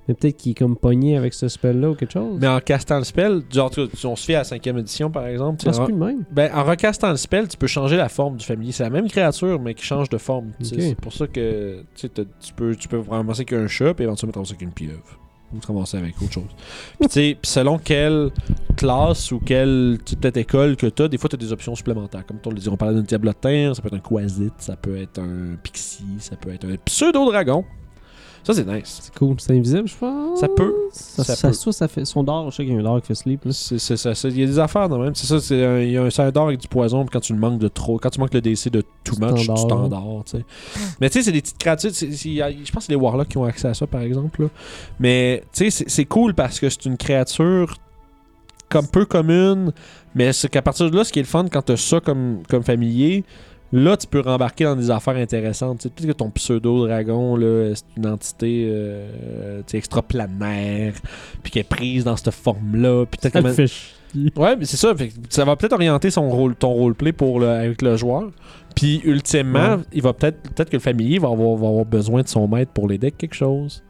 mais 0.09 0.15
peut-être 0.15 0.37
qu'il 0.39 0.53
est 0.53 0.55
comme 0.55 0.77
pogné 0.77 1.17
avec 1.17 1.35
ce 1.35 1.47
spell-là 1.49 1.91
ou 1.91 1.95
quelque 1.95 2.13
chose. 2.13 2.39
Mais 2.41 2.49
en 2.49 2.59
castant 2.61 2.99
le 2.99 3.05
spell, 3.05 3.43
genre, 3.53 3.71
on 4.05 4.17
se 4.17 4.25
fait 4.25 4.35
à 4.35 4.39
la 4.39 4.45
cinquième 4.45 4.79
édition 4.79 5.11
par 5.11 5.27
exemple. 5.27 5.63
se 5.63 5.69
en, 5.79 5.85
plus 5.85 5.93
de 5.93 5.99
même. 5.99 6.25
ben, 6.33 6.51
en 6.55 6.65
recastant 6.65 7.11
le 7.11 7.17
spell, 7.17 7.47
tu 7.49 7.57
peux 7.57 7.67
changer 7.67 7.97
la 7.97 8.09
forme 8.09 8.37
du 8.37 8.45
familier. 8.47 8.73
C'est 8.73 8.83
la 8.83 8.91
même 8.91 9.09
créature, 9.09 9.61
mais 9.61 9.75
qui 9.75 9.85
change 9.85 10.09
de 10.09 10.19
forme. 10.19 10.53
C'est 10.63 10.95
pour 10.97 11.13
ça 11.13 11.27
que 11.27 11.85
tu 11.95 12.09
peux, 12.57 12.75
tu 12.75 12.89
peux 12.89 13.01
ramasser 13.09 13.45
qu'un 13.45 13.67
chat, 13.69 13.93
puis 13.95 14.05
éventuellement 14.05 14.33
ramasser 14.35 14.57
qu'une 14.57 14.73
pieuvre. 14.73 15.19
Ou 15.53 15.59
te 15.59 15.67
ramasser 15.67 15.97
avec 15.97 16.21
autre 16.23 16.33
chose. 16.33 16.51
Puis 17.01 17.09
tu 17.09 17.37
selon 17.43 17.79
quelle 17.79 18.31
classe 18.77 19.33
ou 19.33 19.41
quelle 19.41 19.99
peut-être 20.21 20.37
école 20.37 20.77
que 20.77 20.87
tu 20.87 21.03
as, 21.03 21.09
des 21.09 21.19
fois 21.19 21.29
tu 21.29 21.35
as 21.35 21.39
des 21.39 21.53
options 21.53 21.75
supplémentaires. 21.75 22.25
Comme 22.25 22.39
on 22.45 22.51
le 22.51 22.57
dit, 22.57 22.69
on 22.69 22.77
parlait 22.77 22.95
d'un 22.95 23.03
diablotin, 23.03 23.75
ça 23.75 23.83
peut 23.83 23.89
être 23.89 23.95
un 23.95 23.99
quasit, 23.99 24.53
ça 24.59 24.77
peut 24.77 24.97
être 24.97 25.19
un 25.19 25.57
pixie, 25.63 26.05
ça 26.19 26.37
peut 26.37 26.51
être 26.51 26.67
un 26.67 26.77
pseudo-dragon. 26.85 27.65
Ça 28.43 28.55
c'est 28.55 28.67
nice. 28.67 29.01
C'est 29.03 29.15
cool. 29.19 29.37
C'est 29.39 29.53
invisible, 29.53 29.87
je 29.87 29.95
pense. 29.97 30.41
Ça 30.41 30.49
peut. 30.49 30.75
Ça, 30.93 31.23
Ça 31.25 31.37
ça, 31.37 31.49
peut. 31.49 31.55
trouve, 31.55 31.73
ça 31.73 31.89
fait 31.89 32.05
son 32.05 32.23
d'or. 32.25 32.51
Je 32.51 32.57
sais 32.57 32.65
qu'il 32.65 32.73
y 32.73 32.77
a 32.77 32.81
un 32.81 32.83
d'or 32.83 33.01
qui 33.01 33.07
fait 33.09 33.15
sleep. 33.15 33.45
là. 33.45 33.53
C'est 33.53 33.79
c'est 33.79 33.97
ça. 33.97 34.15
c'est- 34.15 34.29
Il 34.29 34.41
y 34.41 34.43
a 34.43 34.47
des 34.47 34.59
affaires 34.59 34.89
dans 34.89 34.99
même. 34.99 35.15
C'est 35.15 35.27
ça. 35.27 35.39
c'est 35.41 35.65
un- 35.65 35.81
Il 35.81 35.91
y 35.93 35.97
a 35.99 36.03
un 36.03 36.11
serre 36.11 36.33
d'or 36.33 36.47
avec 36.49 36.59
du 36.61 36.67
poison. 36.69 37.05
puis 37.05 37.11
Quand 37.13 37.21
tu 37.21 37.33
le 37.35 37.39
manques 37.39 37.59
de 37.59 37.69
trop, 37.69 37.99
quand 37.99 38.11
tu 38.11 38.19
manques 38.21 38.33
le 38.35 38.41
DC 38.41 38.71
de 38.71 38.81
too 39.05 39.15
Tu 39.17 39.21
much, 39.21 39.41
tu 39.41 39.47
t'endors. 39.47 39.67
t'endors. 39.69 40.25
tu 40.25 40.39
sais. 40.39 40.45
Mais 41.01 41.11
tu 41.11 41.19
sais, 41.19 41.25
c'est 41.25 41.33
des 41.33 41.43
petites 41.43 41.59
créatures. 41.59 41.91
c'est- 41.93 42.13
c'est- 42.13 42.29
il 42.29 42.35
y 42.35 42.43
a- 42.43 42.51
Je 42.51 42.57
pense 42.57 42.71
que 42.71 42.81
c'est 42.87 42.93
les 42.93 42.97
Warlocks 42.97 43.29
qui 43.29 43.37
ont 43.39 43.45
accès 43.45 43.69
à 43.69 43.75
ça, 43.75 43.87
par 43.87 44.01
exemple. 44.01 44.43
là. 44.43 44.49
Mais 44.99 45.43
tu 45.53 45.65
sais, 45.65 45.71
c'est- 45.71 45.89
c'est 45.89 46.05
cool 46.07 46.35
parce 46.35 46.59
que 46.61 46.69
c'est 46.71 46.87
une 46.87 46.97
créature 46.97 47.77
comme 48.69 48.87
peu 48.87 49.05
commune. 49.05 49.73
Mais 50.15 50.33
c'est 50.33 50.49
qu'à 50.49 50.63
partir 50.63 50.91
de 50.91 50.97
là, 50.97 51.05
ce 51.05 51.13
qui 51.13 51.19
est 51.19 51.23
le 51.23 51.29
fun 51.29 51.45
quand 51.51 51.63
tu 51.63 51.73
as 51.73 51.77
ça 51.77 52.01
comme, 52.01 52.39
comme 52.49 52.63
familier. 52.63 53.25
Là, 53.73 53.97
tu 53.97 54.07
peux 54.09 54.21
rembarquer 54.21 54.65
dans 54.65 54.75
des 54.75 54.91
affaires 54.91 55.17
intéressantes. 55.17 55.79
Tu 55.79 55.83
sais, 55.85 55.89
Peut-être 55.95 56.09
que 56.09 56.13
ton 56.19 56.31
pseudo-dragon, 56.31 57.37
c'est 57.75 57.85
une 57.97 58.07
entité 58.09 58.67
euh, 58.69 59.63
extraplanaire, 59.73 60.95
puis 61.43 61.53
qui 61.53 61.59
est 61.61 61.69
prise 61.69 62.05
dans 62.05 62.17
cette 62.17 62.31
forme-là. 62.35 63.05
Puis. 63.07 63.21
Ouais, 64.37 64.57
mais 64.57 64.65
c'est 64.65 64.77
ça. 64.77 64.93
Fait 64.97 65.13
ça 65.29 65.45
va 65.45 65.55
peut-être 65.55 65.73
orienter 65.75 66.11
son 66.11 66.29
rôle, 66.31 66.57
ton 66.57 66.73
roleplay 66.73 67.13
pour 67.13 67.39
le- 67.39 67.47
avec 67.49 67.81
le 67.83 67.97
joueur. 67.97 68.31
Puis 68.75 69.01
ultimement, 69.05 69.77
Ouais. 69.77 69.83
il 69.93 70.03
va 70.03 70.13
peut-être 70.15 70.43
peut-être 70.51 70.71
que 70.71 70.77
le 70.77 70.81
familier 70.81 71.19
va 71.21 71.29
avoir, 71.29 71.57
va 71.57 71.69
avoir 71.69 71.85
besoin 71.85 72.23
de 72.23 72.29
son 72.29 72.49
maître 72.49 72.73
pour 72.73 72.89
l'aider 72.89 73.07
avec 73.09 73.19
quelque 73.19 73.35
chose. 73.35 73.85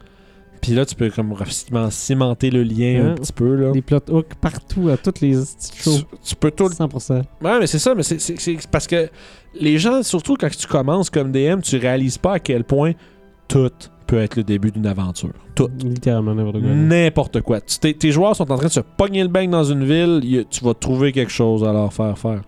Puis 0.60 0.72
là, 0.72 0.84
tu 0.84 0.94
peux 0.94 1.08
comme 1.10 1.34
ciment- 1.48 1.90
cimenter 1.90 2.50
le 2.50 2.62
lien 2.62 3.02
un 3.04 3.08
Ouais. 3.10 3.14
petit 3.14 3.32
peu 3.32 3.54
là. 3.54 3.72
Des 3.72 3.80
plot 3.82 4.00
hooks 4.10 4.34
partout, 4.40 4.88
à 4.90 4.96
toutes 4.96 5.20
les 5.20 5.30
petites 5.32 5.72
Tu, 5.74 5.82
choses. 5.82 6.06
tu 6.22 6.36
peux 6.36 6.50
tout 6.50 6.68
le 6.68 6.74
100%. 6.74 7.22
Ouais, 7.42 7.58
mais 7.58 7.66
c'est 7.66 7.78
ça, 7.78 7.94
mais 7.94 8.02
c'est- 8.02 8.68
parce 8.70 8.86
que 8.86 9.08
les 9.58 9.78
gens, 9.78 10.02
surtout 10.02 10.36
quand 10.38 10.50
tu 10.50 10.66
commences 10.66 11.08
comme 11.10 11.32
DM, 11.32 11.60
tu 11.62 11.76
réalises 11.78 12.18
pas 12.18 12.34
à 12.34 12.38
quel 12.38 12.64
point 12.64 12.92
tout 13.48 13.70
peut 14.06 14.18
être 14.18 14.36
le 14.36 14.42
début 14.44 14.70
d'une 14.70 14.86
aventure. 14.86 15.30
Tout. 15.54 15.68
Littéralement 15.82 16.34
n'importe 16.34 16.60
quoi. 16.60 16.70
N'importe 16.70 17.40
quoi. 17.42 17.60
Tu- 17.60 17.78
tes, 17.78 17.94
tes 17.94 18.10
joueurs 18.12 18.34
sont 18.36 18.50
en 18.50 18.56
train 18.56 18.66
de 18.66 18.72
se 18.72 18.80
pogner 18.80 19.22
le 19.22 19.28
bang 19.28 19.48
dans 19.48 19.64
une 19.64 19.84
ville, 19.84 20.20
y 20.24 20.44
tu 20.46 20.64
vas 20.64 20.74
trouver 20.74 21.12
quelque 21.12 21.32
chose 21.32 21.64
à 21.64 21.72
leur 21.72 21.92
faire 21.92 22.18
faire. 22.18 22.42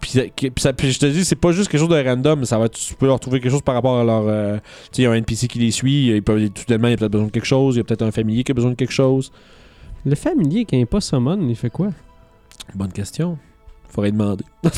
Puis, 0.00 0.10
ça- 0.10 0.22
puis 0.36 0.50
ça- 0.58 0.72
je 0.78 0.98
te 0.98 1.06
dis, 1.06 1.24
c'est 1.24 1.36
pas 1.36 1.52
juste 1.52 1.68
quelque 1.70 1.80
chose 1.80 1.88
de 1.90 2.02
random, 2.02 2.44
ça 2.46 2.58
va 2.58 2.68
tu 2.68 2.94
peux 2.94 3.06
leur 3.06 3.20
trouver 3.20 3.38
quelque 3.40 3.52
chose 3.52 3.62
par 3.62 3.74
rapport 3.74 3.98
à 3.98 4.04
leur. 4.04 4.24
euh, 4.26 4.56
tu 4.56 4.62
sais, 4.92 5.02
il 5.02 5.04
y 5.04 5.06
a 5.06 5.10
un 5.10 5.14
NPC 5.14 5.46
qui 5.46 5.58
les 5.58 5.70
suit, 5.70 6.06
ils 6.06 6.22
peuvent, 6.22 6.48
tout 6.50 6.62
il 6.68 6.74
a 6.74 6.78
peut-être 6.78 7.08
besoin 7.08 7.26
de 7.26 7.30
quelque 7.32 7.44
chose, 7.46 7.74
il 7.74 7.78
y 7.78 7.80
a 7.80 7.84
peut-être 7.84 8.02
un 8.02 8.10
familier 8.10 8.42
qui 8.42 8.52
a 8.52 8.54
besoin 8.54 8.70
de 8.70 8.76
quelque 8.76 8.92
chose. 8.92 9.30
Le 10.06 10.14
familier, 10.14 10.66
il 10.72 10.78
n'est 10.78 10.86
pas 10.86 11.00
summon, 11.02 11.38
il 11.48 11.54
fait 11.56 11.68
quoi? 11.70 11.90
Bonne 12.74 12.92
question. 12.92 13.36
Faudrait 13.90 14.12
demander. 14.12 14.44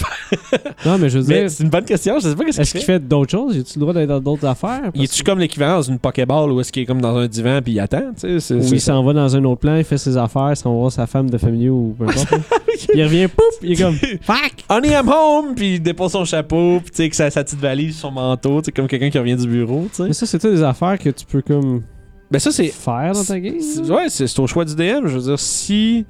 Non, 0.87 0.97
mais 0.99 1.11
je 1.11 1.19
veux 1.19 1.25
Mais 1.29 1.41
dire, 1.43 1.51
c'est 1.51 1.63
une 1.65 1.69
bonne 1.71 1.85
question, 1.85 2.19
je 2.19 2.29
sais 2.29 2.35
pas 2.35 2.45
qu'est-ce 2.45 2.61
est-ce 2.61 2.73
qu'il 2.73 2.81
fait. 2.83 2.99
d'autres 2.99 3.31
choses? 3.31 3.57
As-tu 3.57 3.79
le 3.79 3.81
droit 3.81 3.93
d'être 3.95 4.09
dans 4.09 4.21
d'autres 4.21 4.47
affaires? 4.47 4.91
Il 4.95 5.05
est-tu 5.05 5.23
comme 5.23 5.39
l'équivalent 5.39 5.77
dans 5.77 5.83
une 5.83 5.99
Pokéball 5.99 6.51
où 6.51 6.61
est-ce 6.61 6.73
qu'il 6.73 6.83
est 6.83 6.87
comme 6.87 7.01
dans 7.01 7.17
un 7.17 7.27
divan 7.29 7.61
puis 7.63 7.75
il 7.75 7.81
attend, 7.81 8.13
tu 8.19 8.41
sais? 8.41 8.55
Ou 8.55 8.59
il 8.73 8.81
s'en 8.81 9.03
va 9.05 9.13
dans 9.13 9.37
un 9.37 9.45
autre 9.45 9.61
plan, 9.61 9.77
il 9.77 9.85
fait 9.85 9.99
ses 9.99 10.17
affaires, 10.17 10.51
il 10.53 10.57
s'en 10.57 10.73
va 10.73 10.79
voir 10.79 10.93
sa 10.93 11.07
femme 11.07 11.29
de 11.31 11.37
famille 11.39 11.69
ou 11.69 11.95
peu 11.99 12.05
importe. 12.05 12.35
il 12.95 13.03
revient, 13.05 13.29
pouf, 13.29 13.45
il 13.63 13.73
est 13.73 13.83
comme 13.83 13.95
Fuck 14.23 14.55
Honey, 14.71 14.89
I'm 14.93 15.09
home! 15.09 15.55
Puis 15.55 15.75
il 15.75 15.83
dépose 15.83 16.13
son 16.13 16.25
chapeau, 16.25 16.81
puis 16.81 16.91
tu 16.91 16.97
sais, 16.97 17.09
que 17.11 17.17
sa, 17.17 17.31
sa 17.31 17.45
petite 17.45 17.61
valise, 17.61 17.97
son 17.97 18.11
manteau, 18.11 18.63
tu 18.63 18.73
comme 18.73 18.87
quelqu'un 18.89 19.11
qui 19.11 19.19
revient 19.19 19.37
du 19.37 19.47
bureau, 19.47 19.87
tu 19.91 19.97
sais. 19.99 20.05
Mais 20.09 20.13
ça, 20.15 20.27
c'est 20.27 20.43
des 20.43 20.63
affaires 20.63 20.99
que 20.99 21.11
tu 21.11 21.27
peux 21.27 21.43
comme 21.43 21.83
Ben 22.31 22.39
ça, 22.39 22.51
c'est. 22.51 22.69
faire 22.69 23.13
dans 23.13 23.25
ta 23.25 23.39
game. 23.39 23.57
Ouais, 23.89 24.09
c'est 24.09 24.27
c'est 24.27 24.41
au 24.41 24.47
choix 24.47 24.65
du 24.65 24.75
DM. 24.75 25.07
Je 25.07 25.19
veux 25.19 25.23
dire, 25.23 25.39
si 25.39 26.07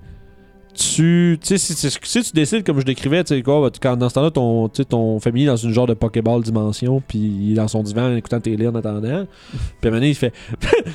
tu. 0.75 1.39
Tu 1.41 1.47
sais, 1.47 1.59
si, 1.59 1.75
si- 1.75 1.99
si 2.03 2.23
tu 2.23 2.33
décides, 2.33 2.65
comme 2.65 2.81
je 2.81 2.85
décrivais, 2.85 3.23
tu 3.25 3.35
sais, 3.35 3.43
quoi, 3.43 3.71
quand, 3.81 3.97
dans 3.97 4.09
ce 4.09 4.15
temps-là, 4.15 4.31
ton, 4.31 4.69
tu 4.69 4.79
sais, 4.79 4.85
ton 4.85 5.19
familier 5.21 5.45
est 5.45 5.49
dans 5.49 5.57
une 5.57 5.73
genre 5.73 5.87
de 5.87 5.95
Pokéball 5.95 6.43
dimension, 6.43 7.03
puis 7.07 7.19
il 7.19 7.53
est 7.53 7.57
dans 7.57 7.69
son 7.69 7.83
divan 7.83 8.13
en 8.13 8.17
écoutant 8.17 8.41
tes 8.41 8.57
livres 8.57 8.73
en 8.73 8.79
attendant. 8.79 9.01
Puis 9.01 9.09
à 9.11 9.87
un 9.87 9.91
moment 9.91 9.97
donné, 9.97 10.09
il 10.11 10.15
fait. 10.15 10.33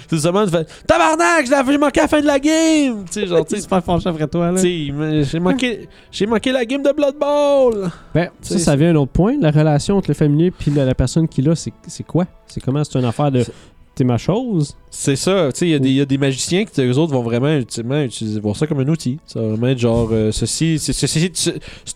tout 0.10 0.18
simplement, 0.18 0.46
il 0.46 0.52
fait 0.52 0.68
Tabarnak, 0.88 1.46
j'ai 1.48 1.78
manqué 1.78 2.00
la 2.02 2.08
fin 2.08 2.22
de 2.22 2.26
la 2.26 2.40
game! 2.40 3.06
Tu 3.06 3.14
sais, 3.22 3.28
genre, 3.28 3.46
tu 3.46 3.56
fait 3.56 3.82
fâcher 3.82 4.10
après 4.10 4.28
toi. 4.28 4.54
tu 4.60 4.92
Là. 4.92 5.24
J'ai 5.24 5.40
manqué, 5.40 5.88
j'ai 6.12 6.26
manqué 6.26 6.52
la 6.52 6.66
game 6.66 6.82
de 6.84 6.92
Blood 6.92 7.16
Bowl! 7.20 7.90
Ben, 8.14 8.30
ça, 8.42 8.54
sais, 8.56 8.60
ça 8.60 8.76
vient 8.76 8.90
à 8.90 8.92
un 8.92 8.96
autre 8.96 9.12
point. 9.12 9.36
La 9.40 9.52
relation 9.52 9.98
entre 9.98 10.10
le 10.10 10.16
familier 10.16 10.52
et 10.66 10.70
la, 10.72 10.86
la 10.86 10.96
personne 10.96 11.28
qui 11.28 11.42
l'a, 11.42 11.56
c'est 11.56 11.74
c'est 11.88 12.06
quoi? 12.06 12.26
C'est 12.48 12.62
comment? 12.62 12.84
C'est 12.84 12.98
une 12.98 13.06
affaire 13.06 13.32
de 13.32 13.44
t'es 13.98 14.04
ma 14.04 14.18
chose 14.18 14.78
C'est 14.90 15.16
ça, 15.16 15.50
tu 15.52 15.60
sais, 15.60 15.66
il 15.68 15.72
y, 15.72 15.76
a 15.76 15.80
des- 15.80 15.90
il 15.90 15.96
y 15.96 16.02
a 16.02 16.06
des 16.06 16.18
magiciens 16.18 16.64
qui, 16.66 16.82
eux 16.82 16.98
autres, 16.98 17.12
vont 17.14 17.22
vraiment 17.24 17.50
ultimement 17.56 18.02
utiliser, 18.02 18.40
voir 18.40 18.56
ça 18.56 18.68
comme 18.68 18.80
un 18.80 18.88
outil. 18.88 19.20
Ça 19.26 19.42
va 19.42 19.48
vraiment 19.50 19.68
être 19.68 19.80
genre, 19.80 20.10
euh, 20.12 20.32
ceci, 20.32 20.78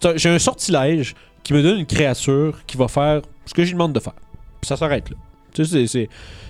un- 0.03 0.13
j'ai 0.17 0.29
un 0.29 0.39
sortilège 0.39 1.15
qui 1.43 1.53
me 1.53 1.62
donne 1.63 1.79
une 1.79 1.86
créature 1.86 2.60
qui 2.67 2.77
va 2.77 2.88
faire 2.88 3.22
ce 3.46 3.53
que 3.53 3.63
je 3.63 3.67
lui 3.70 3.74
demande 3.74 3.93
de 3.93 4.00
faire. 4.00 4.13
Puis 4.60 4.67
ça 4.67 4.75
s'arrête 4.77 5.10
là. 5.10 5.15
Tu 5.53 5.65
sais, 5.65 5.86
c'est- 5.88 6.08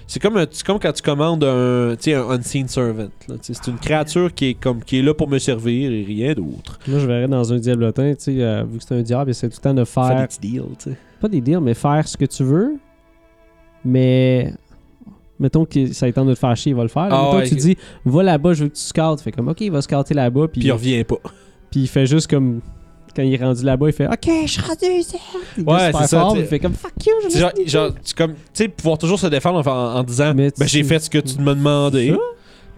c'est- 0.08 0.20
comme, 0.20 0.36
quand 0.79 0.91
tu 0.93 1.01
commandes 1.01 1.43
un, 1.43 1.96
tu 1.96 2.12
sais, 2.12 2.13
un 2.13 2.29
unseen 2.29 2.67
servant. 2.67 3.08
C'est 3.41 3.67
une 3.67 3.77
créature 3.79 4.34
qui 4.34 4.48
est, 4.50 4.53
comme, 4.53 4.84
qui 4.84 5.00
est 5.00 5.01
là 5.01 5.13
pour 5.13 5.27
me 5.29 5.39
servir 5.39 5.91
et 5.91 6.03
rien 6.03 6.34
d'autre. 6.34 6.77
Moi, 6.88 7.00
je 7.00 7.08
verrais 7.08 7.27
dans 7.27 7.51
un 7.53 7.58
diablotin, 7.58 8.13
tu 8.15 8.24
sais, 8.24 8.36
euh, 8.43 8.63
vu 8.63 8.77
que 8.77 8.84
c'est 8.88 8.96
un 8.96 9.01
diable, 9.01 9.34
c'est 9.34 9.50
tout 9.50 9.58
le 9.58 9.62
temps 9.63 9.74
de 9.74 9.86
Faire 9.86 10.08
faire, 10.08 10.17
des 10.22 10.27
petits 10.27 10.39
deals, 10.39 10.96
pas 11.20 11.27
des 11.29 11.41
deals, 11.41 11.60
mais 11.62 11.74
faire 11.74 12.08
ce 12.08 12.15
que 12.17 12.25
tu 12.25 12.43
veux. 12.43 12.75
Mais 13.84 14.53
mettons 15.42 15.66
que 15.66 15.92
ça 15.92 16.08
étend 16.08 16.24
de 16.24 16.34
te 16.34 16.40
faire 16.40 16.56
chier, 16.56 16.70
il 16.72 16.76
va 16.76 16.84
le 16.84 16.88
faire. 16.90 17.10
là. 17.10 17.10
Ah 17.12 17.24
mettons 17.26 17.38
ouais, 17.38 17.44
que 17.44 17.50
tu 17.50 17.56
dis, 17.56 17.78
va 18.06 18.24
là-bas, 18.24 18.54
je 18.54 18.64
veux 18.64 18.70
que 18.70 18.76
tu 18.76 18.82
scoutes. 18.82 19.20
Fait 19.22 19.32
comme, 19.34 19.50
ok, 19.50 19.60
il 19.60 19.72
va 19.72 19.82
scouter 19.82 20.14
là-bas, 20.14 20.48
puis 20.48 20.60
Puis 20.62 20.68
il 20.70 20.72
revient 20.72 21.04
pas. 21.04 21.18
puis 21.70 21.82
il 21.82 21.88
fait 21.88 22.06
juste 22.06 22.30
comme. 22.30 22.62
Quand 23.14 23.24
il 23.24 23.34
est 23.34 23.44
rendu 23.44 23.66
là-bas, 23.66 23.88
il 23.88 23.94
fait 23.94 24.08
Ok, 24.08 24.30
je 24.46 24.48
suis 24.50 24.62
rendu 24.62 24.86
ici. 24.98 25.18
Il 25.58 25.66
Ouais, 25.66 25.88
super 25.88 26.02
c'est 26.02 26.08
ça, 26.08 26.20
fort, 26.22 26.32
t'sais. 26.32 26.40
Il 26.44 26.48
fait 26.48 26.60
comme 26.60 26.72
Fuck 26.74 26.94
you, 27.06 27.12
je 27.26 27.30
C'est 27.30 27.40
genre, 27.40 27.50
me 27.50 27.56
suis 27.58 27.66
dit 27.66 27.70
genre, 27.72 27.90
tu 28.02 28.14
comme, 28.14 28.32
tu 28.36 28.40
sais, 28.54 28.68
pouvoir 28.70 28.98
toujours 28.98 29.20
se 29.20 29.28
défendre 29.28 29.68
en, 29.68 29.70
en- 29.70 29.96
en 30.00 30.04
disant, 30.04 30.34
Mais 30.34 30.50
ben, 30.58 30.66
j'ai 30.66 30.80
tu- 30.82 30.88
fait 30.88 31.00
ce 31.00 31.10
que 31.10 31.18
tu 31.18 31.38
m'as 31.42 31.54
demandé. 31.54 32.12
Ça? 32.12 32.18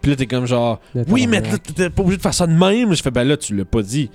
Puis 0.02 0.10
là, 0.10 0.18
t'es 0.18 0.26
comme 0.26 0.48
genre, 0.48 0.80
oui, 1.10 1.28
mais 1.28 1.40
là, 1.42 1.50
t'es 1.76 1.90
pas 1.92 2.02
obligé 2.02 2.18
de 2.18 2.22
faire 2.24 2.34
ça 2.34 2.48
de 2.48 2.52
même. 2.52 2.94
Je 2.96 3.02
fais, 3.04 3.12
ben 3.12 3.24
là, 3.28 3.38
tu 3.38 3.56
l'as 3.56 3.64
pas 3.64 3.84
dit. 3.84 4.10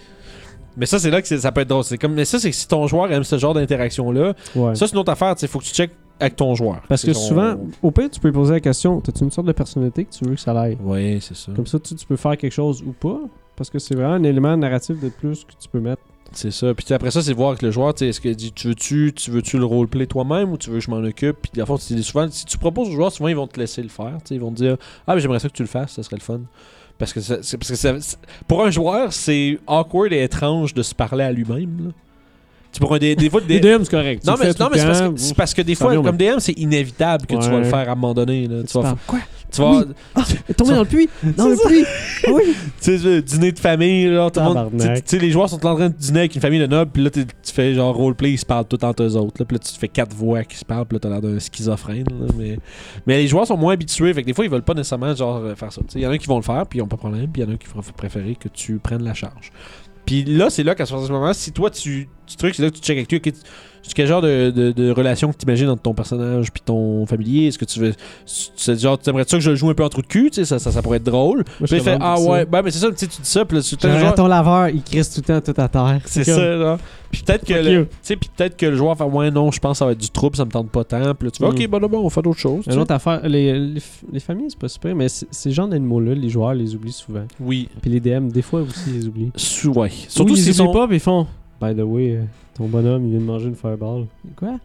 Mais 0.76 0.86
ça, 0.86 0.98
c'est 0.98 1.10
là 1.10 1.22
que 1.22 1.28
c'est- 1.28 1.38
ça 1.38 1.52
peut 1.52 1.60
être 1.60 1.68
drôle. 1.68 1.84
C'est 1.84 1.98
comme, 1.98 2.14
mais 2.14 2.24
ça, 2.24 2.40
c'est 2.40 2.50
que 2.50 2.56
si 2.56 2.66
ton 2.66 2.86
joueur 2.88 3.12
aime 3.12 3.22
ce 3.22 3.38
genre 3.38 3.54
d'interaction-là, 3.54 4.34
Ouais. 4.56 4.74
ça, 4.74 4.86
c'est 4.88 4.92
une 4.94 4.98
autre 4.98 5.12
affaire. 5.12 5.36
Il 5.40 5.46
faut 5.48 5.60
que 5.60 5.64
tu 5.64 5.72
checkes 5.74 5.92
avec 6.20 6.36
ton 6.36 6.54
joueur. 6.54 6.80
Parce 6.88 7.04
que 7.04 7.12
son- 7.12 7.28
souvent, 7.28 7.54
au 7.82 7.90
pire, 7.90 8.10
tu 8.10 8.20
peux 8.20 8.32
poser 8.32 8.54
la 8.54 8.60
question 8.60 9.00
T'as-tu 9.00 9.24
une 9.24 9.30
sorte 9.30 9.46
de 9.46 9.52
personnalité 9.52 10.04
que 10.04 10.10
tu 10.12 10.24
veux 10.24 10.34
que 10.34 10.40
ça 10.40 10.58
aille 10.58 10.76
Oui, 10.82 11.18
c'est 11.20 11.36
ça. 11.36 11.52
Comme 11.54 11.66
ça, 11.66 11.78
tu, 11.78 11.94
tu 11.94 12.06
peux 12.06 12.16
faire 12.16 12.36
quelque 12.36 12.52
chose 12.52 12.82
ou 12.86 12.92
pas. 12.92 13.20
Parce 13.56 13.70
que 13.70 13.78
c'est 13.78 13.94
vraiment 13.94 14.14
un 14.14 14.22
élément 14.22 14.56
narratif 14.56 15.00
de 15.00 15.08
plus 15.08 15.44
que 15.44 15.52
tu 15.60 15.68
peux 15.68 15.80
mettre. 15.80 16.02
C'est 16.32 16.50
ça. 16.50 16.74
Puis 16.74 16.84
tu 16.84 16.92
après 16.92 17.10
ça, 17.10 17.22
c'est 17.22 17.32
voir 17.32 17.48
avec 17.50 17.62
le 17.62 17.70
joueur, 17.70 17.94
tu 17.94 18.04
est-ce 18.06 18.20
que 18.20 18.28
dit, 18.28 18.52
tu 18.52 18.68
veux-tu 18.68 19.12
tu 19.16 19.30
veux-tu 19.30 19.58
le 19.58 19.64
roleplay 19.64 20.06
toi-même 20.06 20.52
ou 20.52 20.58
tu 20.58 20.68
veux 20.70 20.78
que 20.78 20.84
je 20.84 20.90
m'en 20.90 20.98
occupe? 20.98 21.36
Puis 21.50 21.62
fond, 21.64 21.76
c'est 21.78 22.00
souvent, 22.02 22.28
si 22.30 22.44
tu 22.44 22.58
proposes 22.58 22.88
aux 22.88 22.92
joueurs, 22.92 23.10
souvent 23.10 23.28
ils 23.28 23.34
vont 23.36 23.46
te 23.46 23.58
laisser 23.58 23.82
le 23.82 23.88
faire. 23.88 24.18
tu 24.24 24.34
Ils 24.34 24.40
vont 24.40 24.50
te 24.50 24.56
dire 24.56 24.76
Ah, 25.06 25.14
mais 25.14 25.20
j'aimerais 25.20 25.38
ça 25.40 25.48
que 25.48 25.54
tu 25.54 25.62
le 25.62 25.68
fasses, 25.68 25.92
ça 25.92 26.02
serait 26.02 26.16
le 26.16 26.22
fun. 26.22 26.40
Parce 26.98 27.12
que, 27.12 27.20
ça- 27.20 27.38
c'est- 27.42 27.56
parce 27.56 27.70
que 27.70 27.76
ça- 27.76 27.98
c'est- 28.00 28.18
pour 28.46 28.62
un 28.64 28.70
joueur, 28.70 29.12
c'est 29.12 29.58
awkward 29.66 30.12
et 30.12 30.22
étrange 30.22 30.74
de 30.74 30.82
se 30.82 30.94
parler 30.94 31.24
à 31.24 31.32
lui-même. 31.32 31.92
Tu 32.70 32.78
sais, 32.78 32.80
pour 32.80 32.94
un 32.94 32.98
des, 32.98 33.16
des 33.16 33.30
fois, 33.30 33.40
des- 33.40 33.60
DM, 33.60 33.82
c'est 33.82 33.90
correct. 33.90 34.24
non, 34.26 34.34
mais, 34.38 34.50
non, 34.60 34.68
mais 34.70 34.78
c'est 34.78 34.86
parce, 34.86 35.00
que, 35.00 35.12
c'est 35.16 35.34
parce 35.34 35.54
que 35.54 35.62
des 35.62 35.74
fois, 35.74 35.94
comme 36.02 36.16
DM, 36.16 36.38
c'est 36.38 36.52
inévitable 36.52 37.26
que 37.26 37.34
tu 37.34 37.48
vas 37.50 37.58
le 37.58 37.64
faire 37.64 37.88
à 37.88 37.92
un 37.92 37.94
moment 37.94 38.14
donné. 38.14 38.46
là. 38.46 38.60
Tu 38.62 38.66
Tu 38.68 38.78
vas. 38.78 38.96
Quoi? 39.06 39.20
tu 39.50 39.62
vas. 39.62 39.82
T'es 40.46 40.52
tombé 40.54 40.74
dans 40.74 40.80
le 40.80 40.84
puits 40.86 41.08
Dans 41.36 41.48
le 41.48 41.56
puits 41.56 41.84
Ah 42.26 42.30
oui 42.34 42.54
tu 42.82 42.98
sais, 42.98 43.22
dîner 43.22 43.52
de 43.52 43.58
famille, 43.58 44.06
là, 44.10 44.30
tout 44.30 44.40
le 44.40 44.44
monde, 44.46 44.54
Tabarnak. 44.54 44.96
tu 44.96 45.02
sais, 45.06 45.18
les 45.18 45.30
joueurs 45.30 45.48
sont 45.48 45.64
en 45.64 45.74
train 45.74 45.88
de 45.88 45.94
dîner 45.94 46.18
avec 46.20 46.34
une 46.34 46.40
famille 46.42 46.60
de 46.60 46.66
nobles, 46.66 46.90
puis 46.92 47.02
là, 47.02 47.10
tu 47.10 47.24
fais 47.44 47.72
genre 47.72 47.94
roleplay, 47.94 48.32
ils 48.32 48.38
se 48.38 48.44
parlent 48.44 48.66
tout 48.66 48.84
entre 48.84 49.02
eux 49.02 49.16
autres, 49.16 49.36
là, 49.38 49.46
puis 49.46 49.54
là, 49.56 49.58
tu 49.60 49.72
fais 49.78 49.88
quatre 49.88 50.14
voix 50.14 50.44
qui 50.44 50.56
se 50.56 50.64
parlent, 50.66 50.84
puis 50.84 50.96
là, 50.96 51.00
t'as 51.00 51.08
l'air 51.08 51.22
d'un 51.22 51.38
schizophrène, 51.38 52.04
là, 52.20 52.26
mais... 52.36 52.58
mais 53.06 53.16
les 53.16 53.26
joueurs 53.26 53.46
sont 53.46 53.56
moins 53.56 53.72
habitués, 53.72 54.12
fait 54.12 54.20
que 54.22 54.26
des 54.26 54.34
fois, 54.34 54.44
ils 54.44 54.50
veulent 54.50 54.62
pas 54.62 54.74
nécessairement, 54.74 55.14
genre, 55.14 55.38
euh, 55.38 55.54
faire 55.54 55.72
ça. 55.72 55.80
Il 55.94 56.02
y 56.02 56.06
en 56.06 56.10
a 56.10 56.18
qui 56.18 56.26
vont 56.26 56.36
le 56.36 56.42
faire, 56.42 56.66
puis 56.66 56.80
ils 56.80 56.82
ont 56.82 56.86
pas 56.86 56.96
de 56.96 57.00
problème, 57.00 57.28
puis 57.32 57.40
il 57.40 57.48
y 57.48 57.50
en 57.50 57.54
a 57.54 57.56
qui 57.56 57.68
vont 57.74 57.80
préférer 57.96 58.36
que 58.38 58.48
tu 58.48 58.78
prennes 58.78 59.02
la 59.02 59.14
charge. 59.14 59.50
Puis 60.04 60.24
là, 60.24 60.50
c'est 60.50 60.62
là 60.62 60.74
qu'à 60.74 60.84
ce 60.86 60.94
moment 60.94 61.32
si 61.32 61.52
toi, 61.52 61.70
tu, 61.70 62.08
tu 62.28 62.36
trucs, 62.36 62.54
c'est 62.54 62.62
là 62.62 62.70
que 62.70 62.76
tu 62.76 62.82
check 62.82 62.96
avec 62.96 63.10
lui, 63.10 63.18
ok, 63.18 63.22
tu- 63.24 63.32
c'est 63.80 63.94
quel 63.94 64.06
genre 64.08 64.20
de, 64.20 64.50
de, 64.54 64.72
de 64.72 64.90
relation 64.90 65.32
que 65.32 65.36
tu 65.38 65.44
imagines 65.44 65.68
entre 65.70 65.80
ton 65.82 65.94
personnage 65.94 66.52
puis 66.52 66.60
ton 66.62 67.06
familier? 67.06 67.46
Est-ce 67.46 67.58
que 67.58 67.64
tu 67.64 67.78
veux. 67.80 67.94
C'est 68.26 68.78
genre, 68.78 68.98
tu 68.98 69.08
aimerais 69.08 69.24
ça 69.26 69.38
que 69.38 69.42
je 69.42 69.50
le 69.50 69.56
joue 69.56 69.70
un 69.70 69.74
peu 69.74 69.84
entre 69.84 70.02
de 70.02 70.06
cul 70.06 70.30
Tu 70.30 70.40
sais, 70.40 70.44
ça, 70.44 70.58
ça, 70.58 70.70
ça 70.72 70.82
pourrait 70.82 70.98
être 70.98 71.04
drôle. 71.04 71.38
Moi, 71.58 71.66
Puis 71.68 71.76
il 71.76 71.80
fait 71.80 71.96
Ah 72.00 72.20
ouais, 72.20 72.44
ben, 72.44 72.60
mais 72.62 72.70
c'est 72.70 72.80
ça, 72.80 72.90
tu 72.92 73.06
dis 73.06 73.18
ça, 73.22 73.44
puis 73.46 73.56
là, 73.56 73.62
tu 73.62 73.76
genre- 73.80 74.14
ton 74.14 74.26
laveur, 74.26 74.68
il 74.68 74.82
crisse 74.82 75.14
tout 75.14 75.22
le 75.26 75.40
temps 75.40 75.52
tout 75.52 75.58
à 75.58 75.68
terre. 75.68 76.00
C'est 76.04 76.24
comme- 76.24 76.34
ça, 76.34 76.56
là. 76.56 76.78
Puis 77.10 77.22
peut-être 77.22 77.46
que, 77.46 77.54
le, 77.54 77.86
peut-être 78.36 78.56
que 78.58 78.66
le 78.66 78.76
joueur 78.76 78.98
fait 78.98 79.04
Ouais, 79.04 79.30
non, 79.30 79.50
je 79.50 79.58
pense 79.58 79.72
que 79.72 79.78
ça 79.78 79.86
va 79.86 79.92
être 79.92 79.98
du 80.00 80.10
trouble, 80.10 80.36
ça 80.36 80.44
me 80.44 80.50
tente 80.50 80.68
pas 80.70 80.84
tant. 80.84 81.14
Puis 81.14 81.26
là, 81.28 81.30
tu 81.30 81.38
fais 81.38 81.46
Mm. 81.46 81.54
Ok, 81.54 81.68
bon, 81.80 81.88
bon, 81.88 82.00
on 82.04 82.10
fait 82.10 82.20
d'autres 82.20 82.38
choses. 82.40 82.64
tu 82.64 82.68
Une 82.70 82.74
sais. 82.74 82.80
autre 82.82 82.92
affaire, 82.92 83.26
les, 83.26 83.58
les, 83.58 83.80
f- 83.80 84.02
les 84.12 84.20
familles, 84.20 84.48
c'est 84.50 84.58
pas 84.58 84.68
super, 84.68 84.94
mais 84.94 85.06
ces 85.08 85.50
genres 85.50 85.68
d'animaux-là, 85.68 86.14
les 86.14 86.28
joueurs 86.28 86.52
les 86.52 86.74
oublient 86.74 86.92
souvent. 86.92 87.24
Oui. 87.40 87.68
Puis 87.80 87.90
les 87.90 88.00
DM, 88.00 88.28
des 88.28 88.42
fois 88.42 88.60
aussi, 88.60 88.82
ils 88.88 88.94
les 88.94 89.06
oublient. 89.06 89.30
Sou- 89.36 89.70
ouais. 89.70 89.90
Surtout 90.08 90.36
s'ils 90.36 90.44
oublient 90.50 90.54
sont. 90.54 90.72
pas, 90.72 90.86
puis 90.86 90.96
ils 90.96 91.00
font 91.00 91.26
By 91.60 91.74
the 91.74 91.80
way, 91.84 92.16
euh, 92.16 92.22
ton 92.56 92.66
bonhomme, 92.66 93.04
il 93.06 93.10
vient 93.10 93.20
de 93.20 93.24
manger 93.24 93.48
une 93.48 93.56
fireball. 93.56 94.06
Quoi? 94.36 94.58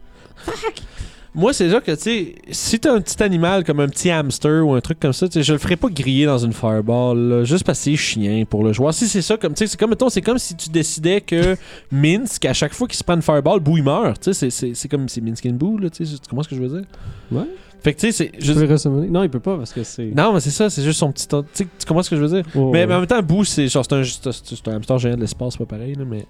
Moi, 1.36 1.52
c'est 1.52 1.66
là 1.66 1.80
que, 1.80 1.90
tu 1.90 2.00
sais, 2.00 2.34
si 2.52 2.78
t'as 2.78 2.92
un 2.94 3.00
petit 3.00 3.20
animal 3.20 3.64
comme 3.64 3.80
un 3.80 3.88
petit 3.88 4.08
hamster 4.08 4.64
ou 4.64 4.72
un 4.74 4.80
truc 4.80 5.00
comme 5.00 5.12
ça, 5.12 5.26
tu 5.26 5.32
sais, 5.32 5.42
je 5.42 5.52
le 5.52 5.58
ferais 5.58 5.74
pas 5.74 5.88
griller 5.88 6.26
dans 6.26 6.38
une 6.38 6.52
fireball, 6.52 7.18
là, 7.18 7.42
juste 7.44 7.64
parce 7.64 7.80
que 7.80 7.84
c'est 7.86 7.96
chien 7.96 8.44
pour 8.48 8.62
le 8.62 8.72
joueur. 8.72 8.94
Si 8.94 9.08
c'est 9.08 9.20
ça, 9.22 9.36
comme, 9.36 9.52
tu 9.52 9.58
sais, 9.58 9.66
c'est 9.66 9.76
comme, 9.80 9.90
mettons, 9.90 10.08
c'est 10.08 10.22
comme 10.22 10.38
si 10.38 10.54
tu 10.54 10.70
décidais 10.70 11.20
que 11.20 11.56
Minsk, 11.90 12.44
à 12.44 12.52
chaque 12.52 12.72
fois 12.72 12.86
qu'il 12.86 12.96
se 12.96 13.02
prend 13.02 13.14
une 13.16 13.22
fireball, 13.22 13.58
Boo, 13.58 13.76
il 13.76 13.82
meurt. 13.82 14.20
Tu 14.20 14.32
sais, 14.32 14.32
c'est- 14.32 14.50
c'est 14.50 14.74
c'est 14.74 14.88
comme, 14.88 15.08
c'est 15.08 15.20
Minsk 15.20 15.44
and 15.46 15.54
Boo, 15.54 15.76
là, 15.78 15.90
tu 15.90 16.06
sais, 16.06 16.12
tu 16.14 16.28
comprends 16.30 16.44
ce 16.44 16.48
que 16.50 16.54
je 16.54 16.62
veux 16.62 16.68
dire? 16.78 16.86
Ouais. 17.32 17.48
Fait 17.84 17.92
que, 17.92 18.00
tu 18.00 18.10
sais, 18.12 18.32
c'est. 18.40 18.66
Ressummonner? 18.66 19.08
Non, 19.08 19.22
il 19.24 19.28
peut 19.28 19.40
pas 19.40 19.58
parce 19.58 19.72
que 19.74 19.84
c'est. 19.84 20.06
Non, 20.06 20.32
mais 20.32 20.40
c'est 20.40 20.48
ça, 20.50 20.70
c'est 20.70 20.82
juste 20.82 20.98
son 20.98 21.12
petit. 21.12 21.28
Tu 21.28 21.36
sais, 21.52 21.66
tu 21.78 21.86
comprends 21.86 22.02
ce 22.02 22.08
que 22.08 22.16
je 22.16 22.22
veux 22.22 22.28
dire? 22.28 22.42
Oh, 22.56 22.70
mais, 22.72 22.80
ouais. 22.80 22.86
mais 22.86 22.94
en 22.94 22.98
même 23.00 23.06
temps, 23.06 23.22
Boo, 23.22 23.44
c'est 23.44 23.68
genre, 23.68 23.84
c'est 23.86 23.94
un, 23.94 24.02
c'est 24.02 24.26
un- 24.26 24.32
c'est 24.32 24.68
un 24.68 24.76
hamster 24.76 24.98
géant 24.98 25.16
de 25.16 25.20
l'espace, 25.20 25.56
pas 25.58 25.66
pareil, 25.66 25.94
là, 25.94 26.04
mais. 26.08 26.20
Tu 26.20 26.26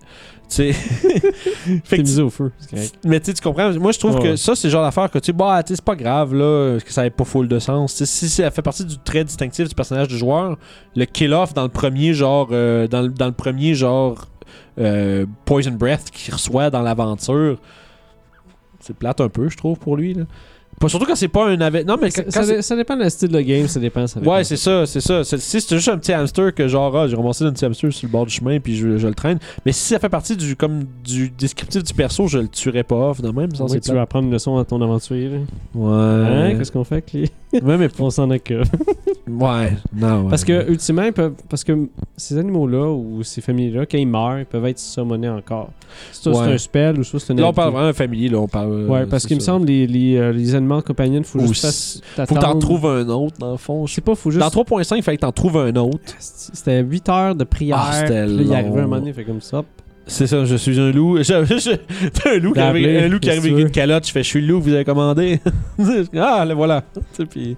sais. 0.49 0.73
fait 0.73 1.81
T'es 1.89 1.97
que 1.99 2.03
misé 2.03 2.23
au 2.23 2.29
feu. 2.31 2.51
mais 3.05 3.21
tu 3.21 3.27
sais, 3.27 3.35
tu 3.35 3.41
comprends? 3.43 3.73
Moi, 3.75 3.93
je 3.93 3.99
trouve 4.01 4.19
que 4.19 4.35
ça, 4.35 4.57
c'est 4.57 4.67
le 4.67 4.73
genre 4.73 4.83
d'affaire 4.83 5.09
que 5.11 5.19
tu 5.21 5.27
sais, 5.27 5.33
bah, 5.33 5.63
tu 5.63 5.69
sais, 5.69 5.77
c'est 5.77 5.85
pas 5.85 5.95
grave, 5.95 6.35
là, 6.35 6.79
que 6.85 6.93
ça 6.93 7.07
ait 7.07 7.11
pas 7.11 7.25
full 7.25 7.47
de 7.47 7.61
sens. 7.61 8.03
Si 8.05 8.29
ça 8.29 8.51
fait 8.51 8.61
partie 8.63 8.85
du 8.85 8.99
trait 8.99 9.23
distinctif 9.23 9.69
du 9.69 9.75
personnage 9.77 10.09
du 10.09 10.19
joueur, 10.19 10.59
le 10.97 11.05
kill-off 11.05 11.55
dans 11.55 11.63
le 11.63 11.69
premier, 11.69 12.15
genre, 12.15 12.49
euh, 12.51 12.89
dans, 12.89 13.03
le, 13.03 13.11
dans 13.11 13.27
le 13.27 13.33
premier, 13.33 13.75
genre, 13.75 14.27
euh, 14.81 15.25
Poison 15.45 15.71
Breath 15.71 16.11
qu'il 16.11 16.35
reçoit 16.35 16.69
dans 16.71 16.83
l'aventure, 16.83 17.59
c'est 18.81 18.97
plate 18.97 19.21
un 19.21 19.29
peu, 19.29 19.49
je 19.49 19.57
trouve, 19.57 19.79
pour 19.79 19.97
lui, 19.97 20.15
là. 20.15 20.25
Pas, 20.81 20.88
surtout 20.88 21.07
quand 21.07 21.14
c'est 21.16 21.28
pas 21.28 21.47
un 21.49 21.61
avec. 21.61 21.87
Non, 21.87 21.97
mais 22.00 22.11
quand, 22.11 22.23
Ça, 22.31 22.40
quand 22.45 22.62
ça, 22.62 22.76
dépend 22.76 22.97
de 22.97 23.09
style 23.09 23.28
de 23.28 23.40
game, 23.40 23.66
ça 23.69 23.81
dépend. 23.81 24.07
Ça 24.07 24.21
dépend. 24.21 24.35
Ouais, 24.35 24.45
c'est 24.45 24.57
ça, 24.57 24.87
c'est 24.87 25.00
ça. 25.00 25.23
C'est- 25.25 25.38
Si 25.38 25.61
c'est 25.61 25.76
juste 25.76 25.88
un 25.88 25.99
petit 25.99 26.12
hamster 26.12 26.54
que 26.54 26.66
genre, 26.69 26.97
ah, 26.97 27.07
j'ai 27.09 27.16
ramassé 27.16 27.45
un 27.45 27.52
petit 27.52 27.64
hamster 27.64 27.93
sur 27.93 28.07
le 28.09 28.12
bord 28.12 28.26
du 28.26 28.33
chemin 28.35 28.59
puis 28.61 28.76
je, 28.76 28.99
je 28.99 29.07
le 29.07 29.14
traîne. 29.14 29.38
Mais 29.64 29.73
si 29.73 29.81
ça 29.93 29.99
fait 29.99 30.09
partie 30.09 30.37
du 30.37 30.57
comme 30.57 30.85
du 31.04 31.31
descriptif 31.31 31.83
du 31.83 31.95
perso, 31.95 32.26
je 32.26 32.38
le 32.38 32.49
tuerais 32.49 32.83
pas 32.85 32.97
off 33.11 33.21
de 33.21 33.31
même. 33.31 33.54
Ça, 33.54 33.64
Oui, 33.64 33.81
tu 33.81 33.93
veux 33.93 34.00
apprendre 34.00 34.26
une 34.26 34.33
leçon 34.33 34.57
à 34.59 34.64
ton 34.64 34.81
aventurier. 34.83 35.28
là. 35.28 35.38
Ouais. 35.75 36.52
Hein? 36.52 36.54
Qu'est-ce 36.59 36.73
qu'on 36.73 36.85
fait 36.85 36.97
avec 36.97 37.12
les. 37.12 37.31
Ouais, 37.63 37.77
mais 37.79 37.89
On 37.99 38.11
s'en 38.11 38.31
occupe. 38.31 38.65
Ouais, 39.27 39.73
non. 39.97 40.25
ouais. 40.25 40.29
Parce 40.31 40.45
que, 40.45 40.71
ultimement, 40.71 41.03
ils 41.05 41.13
peuvent- 41.13 41.33
parce 41.49 41.65
que 41.65 41.89
ces 42.15 42.37
animaux-là 42.37 42.91
ou 42.93 43.23
ces 43.23 43.41
familles-là, 43.41 43.87
quand 43.87 43.97
ils 43.97 44.07
meurent, 44.07 44.41
ils 44.41 44.45
peuvent 44.45 44.67
être 44.67 44.79
summonés 44.79 45.31
encore. 45.31 45.71
Soit 46.13 46.33
Ouais. 46.33 46.39
c'est 46.45 46.53
un 46.53 46.59
spell 46.59 46.99
ou 47.01 47.05
soit 47.05 47.21
c'est 47.21 47.33
un 47.33 47.37
Là, 47.37 47.47
on 47.49 47.53
parle 47.55 47.73
vraiment 47.73 47.87
de 47.89 47.93
familier, 47.95 48.29
là, 48.29 48.39
on 48.39 48.49
parle. 48.49 48.73
euh, 48.73 48.87
Ouais, 48.87 49.07
parce 49.07 49.25
qu'il 49.27 49.37
me 49.37 49.41
semble 49.41 49.67
les, 49.67 49.87
les, 49.87 50.17
euh, 50.19 50.31
les 50.31 50.55
animaux 50.55 50.83
compagnons, 50.83 51.23
faut 51.23 51.39
Ou 51.41 51.47
juste 51.47 52.05
Faut 52.27 52.35
que 52.35 52.39
t'en 52.41 52.59
trouves 52.59 52.85
un 52.87 53.09
autre, 53.09 53.37
dans 53.39 53.53
le 53.53 53.57
fond. 53.57 53.87
Je 53.87 53.95
sais 53.95 54.03
pas, 54.03 54.15
faut 54.15 54.31
juste. 54.31 54.43
Dans 54.43 54.51
3.5, 54.51 54.97
il 54.99 55.03
fallait 55.03 55.17
que 55.17 55.23
t'en 55.23 55.33
trouves 55.33 55.57
un 55.57 55.75
autre. 55.77 55.99
C'était 56.19 56.83
8 56.83 57.09
heures 57.09 57.35
de 57.35 57.45
prière. 57.45 57.79
Ah, 57.81 57.93
c'était 58.01 58.27
là, 58.27 58.43
il 58.43 58.47
long. 58.47 58.53
arrivait 58.55 58.79
un 58.81 58.83
moment 58.83 58.97
donné, 58.97 59.09
il 59.09 59.15
fait 59.15 59.25
comme 59.25 59.41
ça. 59.41 59.65
C'est 60.07 60.27
ça, 60.27 60.45
je 60.45 60.57
suis 60.57 60.79
un 60.79 60.91
loup. 60.93 61.17
Je- 61.23 61.23
je- 61.23 62.09
T'as 62.11 62.35
un 62.35 62.39
loup 62.39 62.53
qui 62.53 62.61
arrive, 62.61 62.83
D'appeler, 62.85 62.99
un 63.05 63.09
loup 63.09 63.19
qui 63.19 63.29
qu'est-ce 63.29 63.39
arrive 63.39 63.51
que 63.51 63.55
avec 63.57 63.67
une 63.67 63.73
calotte. 63.73 64.07
Je 64.07 64.13
fais, 64.13 64.23
je 64.23 64.29
suis 64.29 64.41
le 64.43 64.49
loup 64.49 64.61
vous 64.61 64.73
avez 64.73 64.85
commandé. 64.85 65.41
ah, 66.17 66.45
le 66.47 66.55
voilà. 66.55 66.83
Puis- 67.31 67.57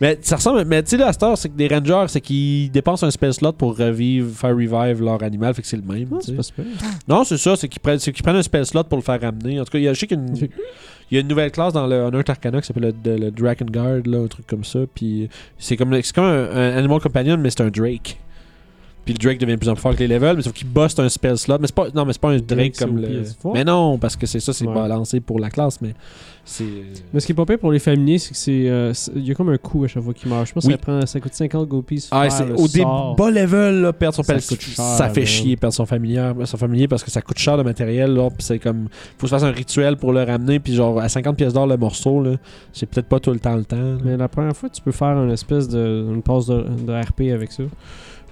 Mais 0.00 0.18
ça 0.22 0.36
ressemble. 0.36 0.64
Mais 0.66 0.82
tu 0.82 0.96
sais, 0.96 1.12
cette 1.12 1.22
heure, 1.22 1.36
c'est 1.36 1.48
que 1.48 1.56
des 1.56 1.68
rangers, 1.68 2.04
c'est 2.08 2.20
qu'ils 2.20 2.70
dépensent 2.70 3.04
un 3.06 3.10
spell 3.10 3.34
slot 3.34 3.52
pour 3.54 3.76
revivre, 3.76 4.30
faire 4.34 4.50
revive 4.54 5.02
leur 5.02 5.22
animal. 5.22 5.52
Fait 5.54 5.62
que 5.62 5.68
c'est 5.68 5.76
le 5.76 5.82
même. 5.82 6.06
Ah, 6.12 6.18
pas 6.36 6.42
super. 6.42 6.64
Non, 7.08 7.24
c'est 7.24 7.38
ça, 7.38 7.56
c'est 7.56 7.68
qu'ils 7.68 7.80
prennent, 7.80 7.98
qu'ils 7.98 8.12
prennent 8.22 8.36
un 8.36 8.42
spell 8.42 8.64
slot 8.64 8.84
pour 8.84 8.96
le 8.98 9.02
faire 9.04 9.20
ramener. 9.20 9.60
En 9.60 9.64
tout 9.64 9.72
cas, 9.72 9.78
il 9.78 9.84
y 9.84 9.88
a, 9.88 9.92
je 9.92 9.98
sais 10.00 10.06
qu'il 10.06 10.16
y 10.18 10.20
a 10.20 10.24
une, 10.24 10.36
il 11.10 11.14
y 11.14 11.18
a 11.18 11.20
une 11.22 11.28
nouvelle 11.28 11.50
classe 11.50 11.72
dans 11.72 11.86
le 11.88 11.96
Honor 11.96 12.22
Arcana 12.28 12.60
qui 12.60 12.68
s'appelle 12.68 12.94
le, 13.04 13.16
le 13.16 13.30
Dragon 13.32 13.66
Guard, 13.68 14.02
là, 14.06 14.18
un 14.18 14.28
truc 14.28 14.46
comme 14.46 14.62
ça. 14.64 14.78
Puis 14.94 15.28
c'est 15.58 15.76
comme, 15.76 15.92
c'est 16.02 16.14
comme 16.14 16.24
un, 16.24 16.50
un 16.54 16.76
Animal 16.78 17.00
Companion, 17.00 17.36
mais 17.36 17.50
c'est 17.50 17.62
un 17.62 17.68
Drake. 17.70 18.16
Puis 19.04 19.14
le 19.14 19.18
Drake 19.18 19.38
devient 19.38 19.54
de 19.54 19.58
plus 19.58 19.68
en 19.68 19.74
plus 19.74 19.80
fort 19.80 19.90
avec 19.92 20.00
les 20.00 20.08
levels, 20.08 20.36
mais 20.36 20.42
sauf 20.42 20.52
qu'il 20.52 20.68
buste 20.68 21.00
un 21.00 21.08
spell 21.08 21.36
slot. 21.38 21.58
Mais 21.60 21.66
c'est 21.66 21.74
pas, 21.74 21.86
non, 21.94 22.04
mais 22.04 22.12
c'est 22.12 22.20
pas 22.20 22.30
un 22.30 22.38
Drake 22.38 22.76
comme 22.78 22.98
le. 22.98 23.22
Mais 23.54 23.64
non, 23.64 23.98
parce 23.98 24.14
que 24.16 24.26
c'est 24.26 24.40
ça, 24.40 24.52
c'est 24.52 24.66
Ouais. 24.66 24.74
balancé 24.74 25.20
pour 25.20 25.38
la 25.40 25.48
classe, 25.50 25.80
mais 25.80 25.94
c'est. 26.44 26.64
Mais 27.12 27.20
ce 27.20 27.26
qui 27.26 27.32
est 27.32 27.34
pas 27.34 27.46
pire 27.46 27.58
pour 27.58 27.72
les 27.72 27.78
familiers, 27.78 28.18
c'est 28.18 28.30
que 28.32 28.36
c'est. 28.36 28.68
euh, 28.68 28.92
c'est- 28.92 29.12
Il 29.16 29.26
y 29.26 29.30
a 29.30 29.34
comme 29.34 29.48
un 29.48 29.56
coup 29.56 29.84
à 29.84 29.88
chaque 29.88 30.02
fois 30.02 30.12
qu'il 30.12 30.28
meurt. 30.28 30.46
Je 30.46 30.52
pense 30.52 30.64
Oui. 30.64 30.72
que 30.74 30.78
ça, 30.78 30.82
prend, 30.84 31.06
ça 31.06 31.18
coûte 31.20 31.32
50 31.34 31.66
gopies. 31.68 32.08
Ah, 32.10 32.28
c'est 32.30 32.50
au 32.52 32.66
sort. 32.68 33.16
bas 33.16 33.30
level, 33.30 33.80
là, 33.80 33.92
perdre 33.92 34.14
son 34.16 34.22
Ça 34.22 34.34
coûte 34.34 34.60
cher, 34.60 34.84
ça 34.84 35.08
fait 35.08 35.24
chier 35.26 35.56
perdre 35.56 35.74
son 35.74 35.86
familier, 35.86 36.32
son 36.44 36.56
familier 36.56 36.86
parce 36.86 37.02
que 37.02 37.10
ça 37.10 37.22
coûte 37.22 37.38
cher 37.38 37.56
le 37.56 37.64
matériel, 37.64 38.12
là, 38.14 38.28
puis 38.30 38.42
c'est 38.44 38.58
comme 38.58 38.88
faut 39.18 39.26
se 39.26 39.34
faire 39.36 39.44
un 39.48 39.50
rituel 39.52 39.96
pour 39.96 40.12
le 40.12 40.22
ramener, 40.22 40.60
puis 40.60 40.74
genre 40.74 41.00
à 41.00 41.08
50 41.08 41.36
pièces 41.36 41.52
d'or 41.54 41.66
le 41.66 41.76
morceau, 41.76 42.22
là, 42.22 42.32
c'est 42.72 42.86
peut-être 42.86 43.06
pas 43.08 43.18
tout 43.20 43.32
le 43.32 43.40
temps 43.40 43.56
le 43.56 43.64
temps. 43.64 43.76
là. 43.76 43.96
Mais 44.04 44.16
la 44.16 44.28
première 44.28 44.56
fois, 44.56 44.68
tu 44.68 44.82
peux 44.82 44.92
faire 44.92 45.16
une 45.22 45.30
espèce 45.30 45.68
de. 45.68 46.06
une 46.12 46.22
passe 46.22 46.46
de, 46.46 46.64
de 46.86 46.92
RP 46.92 47.32
avec 47.32 47.50
ça. 47.52 47.62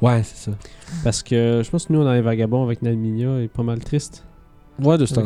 Ouais, 0.01 0.23
c'est 0.23 0.51
ça. 0.51 0.57
Parce 1.05 1.23
que 1.23 1.63
je 1.65 1.71
pense 1.71 1.87
que 1.87 1.93
nous, 1.93 2.05
dans 2.05 2.13
les 2.13 2.21
vagabonds 2.21 2.63
avec 2.65 2.83
Nalminia, 2.83 3.41
est 3.41 3.49
pas 3.49 3.63
mal 3.63 3.79
triste. 3.81 4.25
Ouais, 4.81 4.97
de 4.97 5.07
ce 5.07 5.15
chat. 5.15 5.21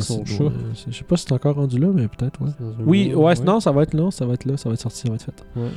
ouais. 0.44 0.50
Je 0.88 0.96
sais 0.96 1.04
pas 1.04 1.16
si 1.18 1.24
c'est 1.28 1.32
encore 1.34 1.56
rendu 1.56 1.78
là, 1.78 1.88
mais 1.92 2.08
peut-être, 2.08 2.40
ouais. 2.40 2.50
Oui, 2.86 3.12
ouais, 3.14 3.34
non, 3.44 3.60
ça 3.60 3.70
va 3.70 3.82
être 3.82 3.92
là, 3.92 4.10
ça 4.10 4.24
va 4.24 4.32
être 4.32 4.46
là, 4.46 4.56
ça 4.56 4.70
va 4.70 4.74
être 4.74 4.80
sorti, 4.80 5.00
ça 5.02 5.08
va 5.10 5.16
être 5.16 5.24
fait. 5.24 5.44
Ouais. 5.54 5.68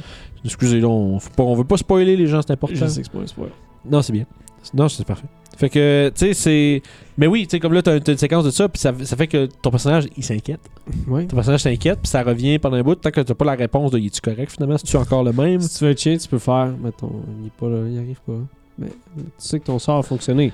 Excusez, 0.46 0.80
là, 0.80 0.88
on, 0.88 1.20
faut 1.20 1.30
pas- 1.32 1.44
on 1.44 1.56
veut 1.56 1.66
pas 1.66 1.76
spoiler 1.76 2.16
les 2.16 2.28
gens, 2.28 2.42
c'est 2.42 2.54
important. 2.54 2.74
Je 2.76 2.86
sais 2.86 3.02
que 3.02 3.08
c'est 3.08 3.12
pas 3.12 3.24
un 3.24 3.28
spoil. 3.28 3.50
Non, 3.84 4.02
c'est 4.02 4.14
bien. 4.14 4.26
Non, 4.74 4.88
c'est 4.88 5.06
parfait. 5.06 5.28
Fait 5.58 5.70
que, 5.70 6.10
tu 6.16 6.20
sais, 6.28 6.34
c'est. 6.34 6.82
Mais 7.18 7.28
oui, 7.28 7.44
tu 7.48 7.52
sais, 7.52 7.60
comme 7.60 7.74
là, 7.74 7.82
t'as 7.82 8.00
t'as 8.00 8.14
une 8.14 8.18
séquence 8.18 8.46
de 8.46 8.50
ça, 8.50 8.68
puis 8.70 8.80
ça, 8.80 8.94
ça 9.04 9.16
fait 9.16 9.28
que 9.28 9.46
ton 9.62 9.70
personnage, 9.72 10.06
il 10.18 10.24
s'inquiète. 10.24 10.62
Ouais. 11.08 11.26
Ton 11.28 11.36
personnage 11.36 11.62
s'inquiète, 11.62 12.00
puis 12.02 12.10
ça 12.10 12.24
revient 12.24 12.58
pendant 12.60 12.78
un 12.78 12.82
bout, 12.82 12.96
tant 12.96 13.12
que 13.12 13.22
t'as 13.22 13.34
pas 13.36 13.46
la 13.46 13.54
réponse 13.56 13.92
de 13.92 14.00
est-tu 14.00 14.22
correct 14.22 14.52
finalement, 14.52 14.78
si 14.78 14.86
tu 14.86 14.96
encore 14.98 15.24
le 15.24 15.34
même? 15.34 15.60
Si 15.62 15.78
tu 15.80 15.84
veux 15.86 15.92
être 15.92 16.00
chien, 16.00 16.18
tu 16.18 16.28
peux 16.30 16.40
faire. 16.40 16.74
Mettons, 16.82 17.12
il 17.42 17.48
est 17.48 17.52
pas 17.52 17.70
là, 17.70 17.88
il 17.90 17.98
arrive 18.00 18.20
pas. 18.26 18.34
Mais 18.78 18.90
tu 19.16 19.24
sais 19.38 19.60
que 19.60 19.66
ton 19.66 19.80
sort 19.80 19.98
a 19.98 20.04
fonctionné. 20.04 20.52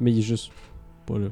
Mais 0.00 0.12
il 0.12 0.18
est 0.18 0.22
juste 0.22 0.50
pas 1.06 1.18
là. 1.18 1.28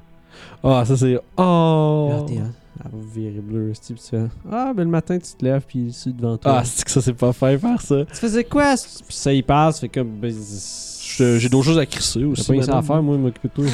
Ah, 0.63 0.85
ça 0.85 0.97
c'est. 0.97 1.19
Oh! 1.37 2.09
Ah, 2.13 2.25
Elle 2.31 2.91
va 2.93 3.07
virer 3.15 3.41
bleu. 3.41 3.73
Tu 3.85 3.95
fais 3.97 4.27
Ah, 4.51 4.73
ben 4.75 4.85
le 4.85 4.91
matin, 4.91 5.19
tu 5.19 5.33
te 5.35 5.45
lèves, 5.45 5.65
puis 5.67 5.91
c'est 5.93 6.17
devant 6.17 6.37
toi. 6.39 6.59
Ah, 6.59 6.65
c'est 6.65 6.85
que 6.85 6.91
ça 6.91 7.01
c'est 7.03 7.13
pas 7.15 7.33
fait 7.33 7.59
faire 7.59 7.83
ça. 7.83 8.05
tu 8.05 8.15
faisais 8.15 8.45
quoi? 8.45 8.75
Puis 8.77 9.17
ça, 9.17 9.33
il 9.33 9.43
passe, 9.45 9.81
fait 9.81 9.89
comme. 9.89 10.11
Ben, 10.21 10.33
J'ai 10.33 11.49
d'autres 11.49 11.67
choses 11.67 11.79
à 11.79 11.87
crisser 11.87 12.21
J'ai 12.21 12.27
aussi. 12.27 12.47
pas 12.47 12.53
rien 12.53 12.63
ça 12.63 12.79
à 12.79 12.83
faire, 12.83 13.03
moi, 13.03 13.17
m'occuper 13.19 13.49
de 13.49 13.55
toi. 13.55 13.65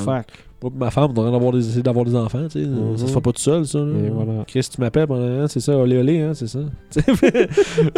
Fuck. 0.00 0.26
Moi 0.62 0.72
ma 0.76 0.90
femme, 0.90 1.10
on 1.10 1.12
devrait 1.12 1.34
avoir 1.34 1.52
des, 1.52 1.66
essayer 1.66 1.82
d'avoir 1.82 2.04
des 2.04 2.14
enfants, 2.14 2.46
tu 2.48 2.62
sais. 2.62 2.68
Mhm. 2.68 2.96
Ça 2.96 3.06
se 3.06 3.12
fait 3.12 3.20
pas 3.20 3.32
tout 3.32 3.40
seul, 3.40 3.66
ça. 3.66 3.78
Là. 3.78 4.06
Et 4.06 4.10
voilà. 4.10 4.44
Chris, 4.46 4.68
tu 4.72 4.80
m'appelles, 4.80 5.06
ben, 5.06 5.42
hein, 5.42 5.46
c'est 5.48 5.60
ça, 5.60 5.76
olé 5.76 5.96
olé, 5.96 6.20
hein, 6.20 6.32
c'est 6.34 6.46
ça. 6.46 6.60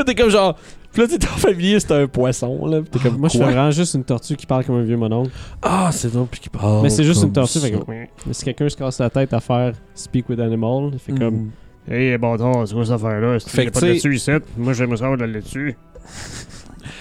T'es 0.06 0.14
comme 0.14 0.30
genre. 0.30 0.56
Puis 0.92 1.02
là, 1.02 1.09
t'es 1.09 1.18
ton 1.18 1.26
familier, 1.26 1.80
c'est 1.80 1.92
un 1.92 2.06
poisson, 2.06 2.66
là. 2.66 2.80
T'es 2.90 2.99
comme. 2.99 3.18
Moi, 3.18 3.28
je 3.28 3.38
quoi? 3.38 3.47
vraiment 3.47 3.71
juste 3.71 3.94
une 3.94 4.04
tortue 4.04 4.37
qui 4.37 4.47
parle 4.47 4.64
comme 4.64 4.76
un 4.76 4.83
vieux 4.83 4.97
mononcle. 4.97 5.30
Ah, 5.61 5.90
c'est 5.92 6.12
donc, 6.12 6.30
puis 6.30 6.40
qui 6.40 6.49
parle. 6.49 6.83
mais 6.83 6.90
c'est 6.90 7.04
juste 7.04 7.23
une 7.23 7.33
tortue, 7.33 7.59
ça. 7.59 7.66
fait 7.66 7.73
que. 7.73 7.78
Mais 7.88 8.09
si 8.33 8.44
quelqu'un 8.44 8.68
se 8.68 8.76
casse 8.76 8.99
la 8.99 9.11
tête 9.11 9.33
à 9.33 9.40
faire 9.40 9.73
Speak 9.94 10.28
with 10.28 10.40
Animal, 10.40 10.90
il 10.92 10.99
fait 10.99 11.12
comme. 11.12 11.35
Mhm. 11.35 11.50
Hey, 11.87 12.16
bâtard, 12.16 12.66
c'est 12.66 12.75
quoi 12.75 12.85
cette 12.85 12.94
affaire-là? 12.94 13.38
Fait 13.40 13.50
Fait 13.50 13.66
que 13.66 13.71
pas 13.73 13.80
de 13.80 13.87
tu 13.87 13.92
laitue 13.92 14.14
ici? 14.14 14.30
Moi, 14.56 14.73
j'aimerais 14.73 14.97
savoir 14.97 15.18
de 15.18 15.25
la 15.25 15.33
laitue. 15.33 15.76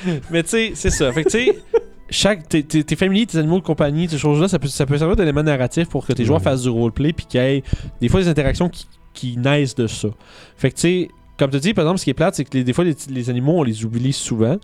Mais 0.31 0.43
tu 0.43 0.49
sais, 0.49 0.71
c'est 0.75 0.89
ça. 0.89 1.11
Fait 1.11 1.23
que 1.23 1.29
tu 1.29 1.45
sais, 1.45 1.59
chaque 2.13 2.47
tes, 2.47 2.63
tes, 2.63 2.83
tes 2.83 2.95
familles, 2.95 3.27
tes 3.27 3.37
animaux 3.39 3.59
de 3.59 3.63
compagnie, 3.63 4.07
ces 4.07 4.17
choses-là, 4.17 4.47
ça 4.47 4.59
peut, 4.59 4.67
ça 4.67 4.85
peut 4.85 4.97
servir 4.97 5.15
d'élément 5.15 5.43
narratif 5.43 5.89
pour 5.89 6.05
que 6.05 6.13
tes 6.13 6.23
joueurs 6.25 6.41
fassent 6.41 6.61
du 6.63 6.69
roleplay 6.69 7.11
puis 7.13 7.25
qu'il 7.25 7.41
y 7.41 7.43
ait 7.43 7.63
des 7.99 8.07
fois 8.09 8.21
des 8.21 8.27
interactions 8.27 8.69
qui, 8.69 8.85
qui 9.13 9.37
naissent 9.37 9.75
de 9.75 9.87
ça. 9.87 10.07
Fait 10.55 10.69
que 10.69 10.75
tu 10.75 10.81
sais, 10.81 11.07
comme 11.37 11.49
tu 11.51 11.59
dis, 11.59 11.73
par 11.73 11.83
exemple, 11.85 11.99
ce 11.99 12.03
qui 12.03 12.09
est 12.11 12.13
plate, 12.15 12.35
c'est 12.35 12.45
que 12.45 12.55
les- 12.57 12.63
des 12.63 12.73
fois 12.73 12.83
les, 12.83 12.95
les 13.09 13.29
animaux, 13.29 13.53
on 13.59 13.63
les 13.63 13.83
oublie 13.83 14.13
souvent. 14.13 14.57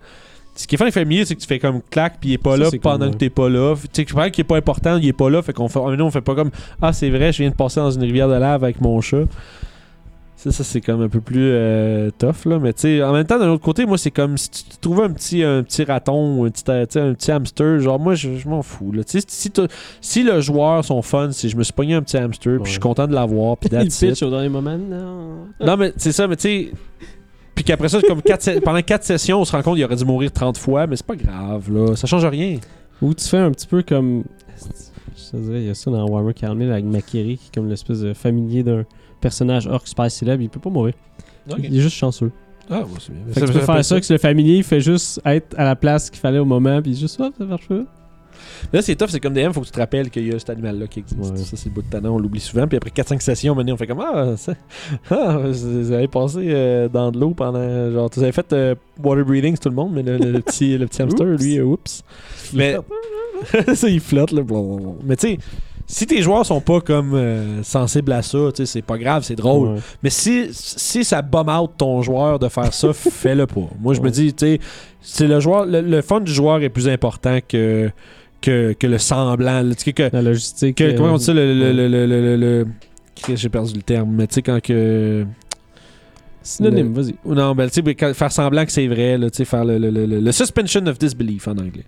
Ce 0.55 0.67
qui 0.67 0.75
est 0.75 0.77
fun 0.77 0.85
avec 0.85 0.93
familier, 0.93 1.23
c'est 1.25 1.35
que 1.35 1.39
tu 1.41 1.47
fais 1.47 1.57
comme 1.59 1.81
clac, 1.89 2.17
puis 2.19 2.31
il 2.31 2.33
est 2.33 2.37
pas 2.37 2.51
Ça, 2.57 2.63
là 2.63 2.69
pendant 2.79 3.05
cool, 3.05 3.13
que 3.13 3.19
t'es 3.19 3.29
pas 3.29 3.49
là. 3.49 3.75
Tu 3.75 3.81
sais, 3.93 4.05
je 4.07 4.11
crois 4.13 4.29
qu'il 4.29 4.41
est 4.41 4.47
pas 4.47 4.57
important, 4.57 4.97
il 4.97 5.07
est 5.07 5.13
pas 5.13 5.29
là, 5.29 5.41
fait 5.41 5.53
qu'on 5.53 5.67
fait, 5.69 5.79
nous, 5.95 6.03
on 6.05 6.11
fait 6.11 6.21
pas 6.21 6.35
comme 6.35 6.51
Ah, 6.81 6.91
c'est 6.93 7.09
vrai, 7.09 7.31
je 7.31 7.37
viens 7.43 7.49
de 7.49 7.55
passer 7.55 7.79
dans 7.79 7.91
une 7.91 8.01
rivière 8.01 8.27
de 8.27 8.33
lave 8.33 8.63
avec 8.63 8.81
mon 8.81 8.99
chat. 9.01 9.23
Ça, 10.39 10.53
ça 10.53 10.63
c'est 10.63 10.79
comme 10.79 11.01
un 11.01 11.09
peu 11.09 11.19
plus 11.19 11.51
euh, 11.51 12.11
tough, 12.17 12.45
là. 12.45 12.59
Mais 12.59 12.71
tu 12.71 12.83
sais, 12.83 13.03
en 13.03 13.11
même 13.11 13.25
temps, 13.25 13.37
d'un 13.37 13.49
autre 13.49 13.61
côté, 13.61 13.85
moi, 13.85 13.97
c'est 13.97 14.09
comme 14.09 14.37
si 14.37 14.49
tu 14.49 14.63
trouvais 14.79 15.03
un 15.03 15.11
petit, 15.11 15.43
un 15.43 15.63
petit 15.63 15.83
raton 15.83 16.37
ou 16.37 16.45
un 16.45 16.49
petit, 16.49 16.63
euh, 16.69 16.83
un 16.83 17.13
petit 17.13 17.29
hamster. 17.29 17.79
Genre, 17.79 17.99
moi, 17.99 18.15
je, 18.15 18.37
je 18.37 18.47
m'en 18.47 18.61
fous, 18.61 18.93
là. 18.93 19.03
Tu 19.03 19.19
sais, 19.19 19.25
si, 19.27 19.51
si 19.99 20.23
le 20.23 20.39
joueur, 20.39 20.85
son 20.85 21.01
fun, 21.01 21.33
si 21.33 21.49
je 21.49 21.57
me 21.57 21.63
suis 21.63 21.73
pogné 21.73 21.95
un 21.95 22.01
petit 22.01 22.15
hamster, 22.15 22.55
puis 22.55 22.67
je 22.67 22.71
suis 22.71 22.79
content 22.79 23.05
de 23.05 23.13
l'avoir, 23.13 23.57
puis 23.57 23.69
Il 23.81 23.89
pitch 23.89 24.23
au 24.23 24.29
dernier 24.29 24.47
moment. 24.47 24.77
Non? 24.77 25.47
Non, 25.59 25.75
mais 25.75 25.91
c'est 25.97 26.13
ça, 26.13 26.25
mais 26.25 26.37
tu 26.37 26.43
sais. 26.43 26.71
Puis 27.53 27.65
qu'après 27.65 27.89
ça, 27.89 27.99
comme 28.01 28.21
quatre 28.21 28.59
pendant 28.63 28.81
4 28.81 29.03
sessions, 29.03 29.41
on 29.41 29.45
se 29.45 29.51
rend 29.51 29.61
compte 29.61 29.75
qu'il 29.75 29.83
aurait 29.83 29.97
dû 29.97 30.05
mourir 30.05 30.31
30 30.31 30.57
fois, 30.57 30.87
mais 30.87 30.95
c'est 30.95 31.05
pas 31.05 31.17
grave, 31.17 31.69
là. 31.69 31.97
Ça 31.97 32.07
change 32.07 32.23
rien. 32.23 32.59
Ou 33.01 33.13
tu 33.13 33.27
fais 33.27 33.39
un 33.39 33.51
petit 33.51 33.67
peu 33.67 33.83
comme. 33.83 34.23
Je 35.17 35.31
te 35.31 35.35
dirais, 35.35 35.61
il 35.63 35.67
y 35.67 35.69
a 35.69 35.75
ça 35.75 35.91
dans 35.91 36.07
Warhammer 36.07 36.33
40 36.33 36.59
000 36.59 36.71
avec 36.71 36.85
Makiri, 36.85 37.37
qui 37.37 37.47
est 37.47 37.53
comme 37.53 37.67
l'espèce 37.67 37.99
de 37.99 38.13
familier 38.13 38.63
d'un 38.63 38.85
personnage 39.19 39.67
orc 39.67 39.87
super 39.87 40.09
célèbre. 40.09 40.41
Il 40.41 40.49
peut 40.49 40.59
pas 40.59 40.69
mourir. 40.69 40.93
Il 41.57 41.77
est 41.77 41.81
juste 41.81 41.95
chanceux. 41.95 42.31
Ah, 42.69 42.83
c'est 42.99 43.11
bien. 43.11 43.33
Fait 43.33 43.41
que 43.41 43.45
tu 43.47 43.53
peux 43.53 43.59
faire 43.59 43.83
ça, 43.83 43.99
que 43.99 44.13
le 44.13 44.19
familier 44.19 44.57
il 44.57 44.63
fait 44.63 44.81
juste 44.81 45.19
être 45.25 45.57
à 45.57 45.63
la 45.63 45.75
place 45.75 46.09
qu'il 46.09 46.19
fallait 46.19 46.37
au 46.39 46.45
moment, 46.45 46.81
puis 46.81 46.95
juste, 46.95 47.19
hop, 47.19 47.33
ça 47.37 47.45
marche 47.45 47.67
pas. 47.67 47.83
Là, 48.71 48.81
c'est 48.81 48.95
tough, 48.95 49.09
c'est 49.09 49.19
comme 49.19 49.33
DM, 49.33 49.51
faut 49.51 49.61
que 49.61 49.65
tu 49.65 49.71
te 49.71 49.79
rappelles 49.79 50.09
qu'il 50.09 50.27
y 50.27 50.33
a 50.33 50.39
cet 50.39 50.51
animal-là 50.51 50.87
qui 50.87 50.99
existe. 50.99 51.19
Ouais. 51.19 51.37
Ça, 51.37 51.57
c'est 51.57 51.65
le 51.65 51.71
bout 51.71 51.81
de 51.81 51.89
talent, 51.89 52.15
on 52.15 52.19
l'oublie 52.19 52.39
souvent. 52.39 52.67
Puis 52.67 52.77
après 52.77 52.91
4-5 52.91 53.21
sessions, 53.21 53.55
on 53.57 53.77
fait 53.77 53.87
comme 53.87 54.01
Ah, 54.01 54.35
ça, 54.37 54.53
ah 55.09 55.37
vous 55.39 55.91
avez 55.91 56.07
passé 56.07 56.39
euh, 56.43 56.87
dans 56.87 57.11
de 57.11 57.19
l'eau 57.19 57.31
pendant. 57.31 57.91
Genre, 57.91 58.09
vous 58.13 58.23
avez 58.23 58.31
fait 58.31 58.53
euh, 58.53 58.75
water 59.03 59.25
breathing, 59.25 59.57
tout 59.57 59.69
le 59.69 59.75
monde, 59.75 59.93
mais 59.93 60.03
le, 60.03 60.39
petit, 60.41 60.77
le 60.77 60.87
petit 60.87 61.01
hamster, 61.01 61.27
Oups. 61.27 61.43
lui, 61.43 61.57
euh, 61.57 61.63
oups. 61.63 62.03
Mais 62.53 62.77
ça, 63.73 63.89
il 63.89 63.99
flotte, 63.99 64.31
là. 64.31 64.43
Mais 65.03 65.15
tu 65.15 65.27
sais, 65.27 65.37
si 65.91 66.05
tes 66.05 66.21
joueurs 66.21 66.45
sont 66.45 66.61
pas 66.61 66.81
comme 66.81 67.15
euh, 67.15 67.63
sensibles 67.63 68.11
à 68.11 68.21
ça, 68.21 68.37
c'est 68.63 68.83
pas 68.83 68.97
grave, 68.99 69.23
c'est 69.23 69.35
drôle. 69.35 69.69
Ouais. 69.69 69.79
Mais 70.03 70.11
si, 70.11 70.47
si 70.51 71.03
ça 71.03 71.23
bombe 71.23 71.49
out 71.49 71.71
ton 71.79 72.03
joueur 72.03 72.37
de 72.37 72.47
faire 72.47 72.71
ça, 72.71 72.93
fais-le 72.93 73.47
pas. 73.47 73.67
Moi, 73.79 73.95
je 73.95 73.99
me 73.99 74.05
Ouais. 74.05 74.11
dis, 74.11 74.31
tu 74.33 74.59
c'est 75.01 75.27
le 75.27 75.39
joueur, 75.39 75.65
le, 75.65 75.81
le 75.81 76.01
fun 76.03 76.21
du 76.21 76.31
joueur 76.31 76.61
est 76.61 76.69
plus 76.69 76.87
important 76.87 77.39
que, 77.47 77.89
que, 78.39 78.73
que 78.73 78.85
le 78.85 78.99
semblant. 78.99 79.63
que, 79.95 80.09
La 80.13 80.21
logistique. 80.21 80.77
que- 80.77 80.83
euh, 80.83 80.93
comment 80.95 81.13
on 81.13 81.17
dit 81.17 81.23
ça, 81.25 81.33
le. 81.33 81.53
le, 81.55 81.71
ouais. 81.73 82.37
le, 82.37 82.67
J'ai 83.35 83.49
perdu 83.49 83.73
le 83.75 83.81
terme, 83.81 84.11
mais 84.11 84.27
tu 84.27 84.35
sais, 84.35 84.41
quand 84.43 84.61
que. 84.61 85.25
Synonyme, 86.41 86.93
vas-y. 86.93 87.15
Non, 87.25 87.53
ben, 87.55 87.67
tu 87.69 87.81
sais, 87.83 87.95
quand- 87.95 88.13
faire 88.13 88.31
semblant 88.31 88.63
que 88.65 88.71
c'est 88.71 88.87
vrai, 88.87 89.17
là, 89.17 89.29
tu 89.29 89.37
sais, 89.37 89.45
faire 89.45 89.65
le, 89.65 89.77
le- 89.77 89.89
le 90.05 90.31
suspension 90.31 90.85
of 90.87 90.97
disbelief 90.99 91.47
en 91.47 91.53
anglais. 91.57 91.85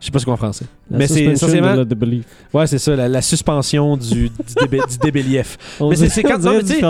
Je 0.00 0.06
sais 0.06 0.12
pas 0.12 0.18
ce 0.18 0.26
qu'on 0.26 0.32
en 0.32 0.36
français. 0.36 0.66
La 0.90 0.98
mais 0.98 1.06
c'est 1.06 1.24
essentiellement. 1.32 1.74
Ouais, 2.52 2.66
c'est 2.66 2.78
ça, 2.78 2.94
la, 2.94 3.08
la 3.08 3.22
suspension 3.22 3.96
du, 3.96 4.28
du, 4.28 4.30
débé- 4.60 4.86
du 4.90 4.98
débélief. 4.98 5.56
Mais 5.80 5.96
c'est- 5.96 6.22
quand- 6.22 6.38
non, 6.38 6.52
mais 6.58 6.62
tu. 6.74 6.80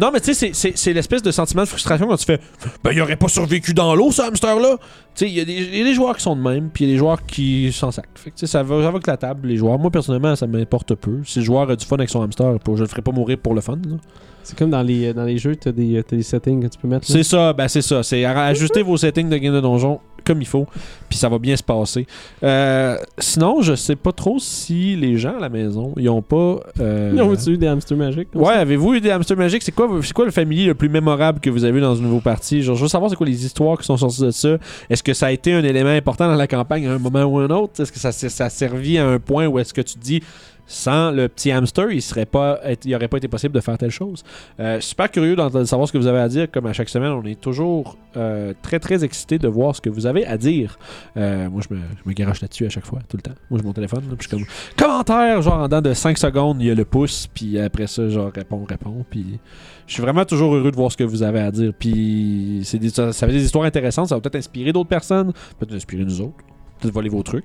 Non, 0.00 0.10
mais 0.12 0.20
tu 0.20 0.34
sais, 0.34 0.50
c'est- 0.52 0.92
l'espèce 0.92 1.22
de 1.22 1.30
sentiment 1.30 1.62
de 1.62 1.68
frustration 1.68 2.08
quand 2.08 2.16
tu 2.16 2.24
fais 2.24 2.40
Ben, 2.82 2.90
il 2.92 3.00
aurait 3.00 3.16
pas 3.16 3.28
survécu 3.28 3.72
dans 3.72 3.94
l'eau, 3.94 4.10
ce 4.10 4.22
hamster-là. 4.22 4.76
Tu 5.14 5.26
sais, 5.26 5.28
il 5.30 5.34
y, 5.36 5.40
a 5.40 5.44
des- 5.44 5.52
il 5.52 5.78
y 5.78 5.80
a 5.82 5.84
des 5.84 5.94
joueurs 5.94 6.16
qui 6.16 6.22
sont 6.22 6.34
de 6.34 6.42
même, 6.42 6.70
puis 6.72 6.84
il 6.84 6.88
y 6.88 6.90
a 6.90 6.94
des 6.94 6.98
joueurs 6.98 7.24
qui 7.24 7.70
s'en 7.72 7.90
sacrent. 7.92 8.08
Fait 8.16 8.30
que, 8.30 8.36
tu 8.36 8.40
sais, 8.40 8.46
ça 8.50 8.62
va, 8.64 8.76
ça 8.76 8.82
va 8.82 8.88
avec 8.88 9.06
la 9.06 9.16
table, 9.16 9.46
les 9.48 9.56
joueurs. 9.56 9.78
Moi, 9.78 9.90
personnellement, 9.90 10.34
ça 10.34 10.46
m'importe 10.48 10.94
peu. 10.96 11.18
Si 11.24 11.38
le 11.38 11.44
joueur 11.44 11.70
a 11.70 11.76
du 11.76 11.86
fun 11.86 11.96
avec 11.96 12.10
son 12.10 12.22
hamster, 12.22 12.54
je 12.74 12.80
le 12.80 12.86
ferai 12.88 13.02
pas 13.02 13.12
mourir 13.12 13.38
pour 13.38 13.54
le 13.54 13.60
fun. 13.60 13.76
là. 13.88 13.96
C'est 14.42 14.58
comme 14.58 14.70
dans 14.70 14.82
les, 14.82 15.12
dans 15.12 15.24
les 15.24 15.36
jeux, 15.36 15.54
t'as 15.54 15.70
des, 15.70 16.02
t'as 16.02 16.16
des 16.16 16.22
settings 16.22 16.62
que 16.62 16.66
tu 16.68 16.78
peux 16.78 16.88
mettre. 16.88 17.06
C'est 17.06 17.22
ça, 17.22 17.52
ben 17.52 17.68
c'est 17.68 17.82
ça. 17.82 18.02
C'est 18.02 18.24
ajuster 18.24 18.82
vos 18.82 18.96
settings 18.96 19.28
de 19.28 19.36
game 19.36 19.52
de 19.54 19.60
donjon 19.60 20.00
comme 20.30 20.40
il 20.42 20.46
faut, 20.46 20.66
puis 21.08 21.18
ça 21.18 21.28
va 21.28 21.38
bien 21.38 21.56
se 21.56 21.62
passer. 21.62 22.06
Euh, 22.42 22.96
sinon, 23.18 23.62
je 23.62 23.74
sais 23.74 23.96
pas 23.96 24.12
trop 24.12 24.38
si 24.38 24.94
les 24.96 25.16
gens 25.16 25.36
à 25.36 25.40
la 25.40 25.48
maison, 25.48 25.92
ils 25.96 26.08
ont 26.08 26.22
pas. 26.22 26.60
euh, 26.80 27.12
Ils 27.14 27.20
ont 27.22 27.34
eu 27.34 27.56
des 27.58 27.66
hamsters 27.66 27.96
magiques. 27.98 28.28
Ouais, 28.34 28.52
avez-vous 28.54 28.94
eu 28.94 29.00
des 29.00 29.10
hamsters 29.10 29.36
magiques? 29.36 29.62
C'est 29.62 29.72
quoi, 29.72 29.88
c'est 30.02 30.12
quoi 30.12 30.24
le 30.24 30.30
familier 30.30 30.66
le 30.66 30.74
plus 30.74 30.88
mémorable 30.88 31.40
que 31.40 31.50
vous 31.50 31.64
avez 31.64 31.78
eu 31.78 31.80
dans 31.80 31.94
une 31.96 32.04
nouvelle 32.04 32.22
partie? 32.22 32.62
Genre, 32.62 32.76
je 32.76 32.82
veux 32.82 32.88
savoir 32.88 33.10
c'est 33.10 33.16
quoi 33.16 33.26
les 33.26 33.44
histoires 33.44 33.76
qui 33.78 33.84
sont 33.86 33.96
sorties 33.96 34.22
de 34.22 34.30
ça. 34.30 34.56
Est-ce 34.88 35.02
que 35.02 35.14
ça 35.14 35.26
a 35.26 35.30
été 35.32 35.52
un 35.52 35.64
élément 35.64 35.90
important 35.90 36.26
dans 36.28 36.36
la 36.36 36.46
campagne 36.46 36.86
à 36.86 36.92
un 36.92 36.98
moment 36.98 37.24
ou 37.24 37.38
un 37.38 37.50
autre? 37.50 37.80
Est-ce 37.82 37.90
que 37.90 37.98
ça, 37.98 38.12
ça 38.12 38.44
a 38.44 38.50
servi 38.50 38.98
à 38.98 39.06
un 39.06 39.18
point 39.18 39.46
où 39.46 39.58
est-ce 39.58 39.74
que 39.74 39.80
tu 39.80 39.94
te 39.94 39.98
dis 40.00 40.22
sans 40.70 41.10
le 41.10 41.28
petit 41.28 41.50
hamster, 41.50 41.90
il 41.90 42.00
serait 42.00 42.26
pas, 42.26 42.60
il 42.84 42.94
aurait 42.94 43.08
pas 43.08 43.16
été 43.16 43.26
possible 43.26 43.52
de 43.52 43.60
faire 43.60 43.76
telle 43.76 43.90
chose? 43.90 44.22
Euh, 44.60 44.78
super 44.80 45.10
curieux 45.10 45.34
de 45.34 45.64
savoir 45.64 45.88
ce 45.88 45.92
que 45.92 45.98
vous 45.98 46.06
avez 46.06 46.20
à 46.20 46.28
dire. 46.28 46.48
Comme 46.48 46.66
à 46.66 46.72
chaque 46.72 46.88
semaine, 46.88 47.10
on 47.10 47.24
est 47.24 47.40
toujours 47.40 47.96
euh, 48.16 48.54
très 48.62 48.78
très 48.78 49.02
excité 49.02 49.40
de 49.40 49.48
voir 49.48 49.74
ce 49.74 49.80
que 49.80 49.90
vous 49.90 50.06
avez 50.06 50.24
à 50.24 50.38
dire. 50.38 50.78
Euh, 51.16 51.50
moi, 51.50 51.60
je 51.68 51.74
me, 51.74 51.80
je 52.06 52.22
là-dessus 52.22 52.66
à 52.66 52.68
chaque 52.68 52.86
fois, 52.86 53.00
tout 53.08 53.16
le 53.16 53.22
temps. 53.22 53.34
Moi, 53.50 53.58
j'ai 53.58 53.66
mon 53.66 53.72
téléphone, 53.72 54.04
puis 54.16 54.28
je 54.30 54.36
comme 54.36 54.44
commentaire, 54.76 55.42
genre 55.42 55.54
en 55.54 55.64
dedans 55.64 55.82
de 55.82 55.92
5 55.92 56.16
secondes, 56.16 56.58
il 56.60 56.68
y 56.68 56.70
a 56.70 56.74
le 56.76 56.84
pouce, 56.84 57.26
puis 57.26 57.58
après 57.58 57.88
ça, 57.88 58.08
genre 58.08 58.30
réponds, 58.32 58.64
réponds, 58.64 59.04
puis 59.10 59.40
je 59.88 59.94
suis 59.94 60.02
vraiment 60.02 60.24
toujours 60.24 60.54
heureux 60.54 60.70
de 60.70 60.76
voir 60.76 60.92
ce 60.92 60.96
que 60.96 61.02
vous 61.02 61.24
avez 61.24 61.40
à 61.40 61.50
dire. 61.50 61.72
Puis 61.76 62.60
c'est 62.62 62.88
ça, 62.90 63.12
ça 63.12 63.26
fait 63.26 63.32
des 63.32 63.44
histoires 63.44 63.64
intéressantes, 63.64 64.10
ça 64.10 64.14
va 64.14 64.20
peut-être 64.20 64.36
inspirer 64.36 64.72
d'autres 64.72 64.88
personnes, 64.88 65.32
peut-être 65.58 65.74
inspirer 65.74 66.04
nous 66.04 66.20
autres, 66.20 66.44
peut-être 66.78 66.94
voler 66.94 67.08
vos 67.08 67.24
trucs. 67.24 67.44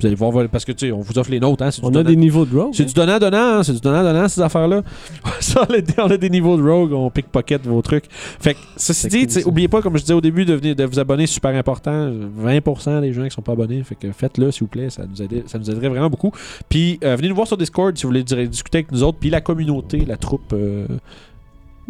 Vous 0.00 0.06
allez 0.06 0.14
voir, 0.16 0.48
parce 0.48 0.64
que 0.64 0.72
tu 0.72 0.86
sais, 0.86 0.92
on 0.92 1.00
vous 1.00 1.18
offre 1.18 1.30
les 1.30 1.40
nôtres, 1.40 1.62
hein, 1.62 1.70
On 1.82 1.88
a 1.88 1.90
donnant- 1.90 2.08
des 2.10 2.16
niveaux 2.16 2.44
de 2.46 2.56
rogue. 2.58 2.70
c'est 2.74 2.84
du 2.84 2.94
donnant-donnant, 2.94 3.58
hein, 3.58 3.62
c'est 3.62 3.72
du 3.74 3.80
donnant-donnant 3.80 4.28
ces 4.28 4.40
affaires-là. 4.40 4.82
ça, 5.40 5.66
on 5.98 6.10
a, 6.10 6.16
des, 6.16 6.30
niveaux 6.30 6.56
de 6.56 6.62
rogue, 6.62 6.92
on 6.92 7.10
pickpocket 7.10 7.66
vos 7.66 7.82
trucs. 7.82 8.04
Fait 8.10 8.54
que, 8.54 8.58
ceci 8.76 9.08
dit, 9.08 9.20
cool, 9.26 9.30
ça. 9.30 9.48
oubliez 9.48 9.68
pas, 9.68 9.82
comme 9.82 9.96
je 9.96 10.02
disais 10.02 10.14
au 10.14 10.20
début, 10.20 10.44
de, 10.44 10.54
venir, 10.54 10.74
de 10.74 10.84
vous 10.84 10.98
abonner, 10.98 11.26
c'est 11.26 11.34
super 11.34 11.54
important. 11.54 12.10
20% 12.10 13.00
des 13.02 13.12
gens 13.12 13.24
qui 13.24 13.30
sont 13.30 13.42
pas 13.42 13.52
abonnés, 13.52 13.82
fait 13.82 13.94
que 13.94 14.10
faites-le 14.12 14.50
s'il 14.50 14.62
vous 14.62 14.68
plaît, 14.68 14.90
ça 14.90 15.04
nous, 15.06 15.22
aider- 15.22 15.44
ça 15.46 15.58
nous 15.58 15.70
aiderait 15.70 15.88
vraiment 15.88 16.10
beaucoup. 16.10 16.32
Puis 16.68 16.98
euh, 17.04 17.16
venez 17.16 17.28
nous 17.28 17.34
voir 17.34 17.46
sur 17.46 17.56
Discord 17.56 17.96
si 17.96 18.04
vous 18.04 18.08
voulez 18.08 18.22
discuter 18.24 18.78
avec 18.78 18.92
nous 18.92 19.02
autres, 19.02 19.18
puis 19.20 19.30
la 19.30 19.40
communauté, 19.40 20.04
la 20.06 20.16
troupe. 20.16 20.52
euh, 20.52 20.86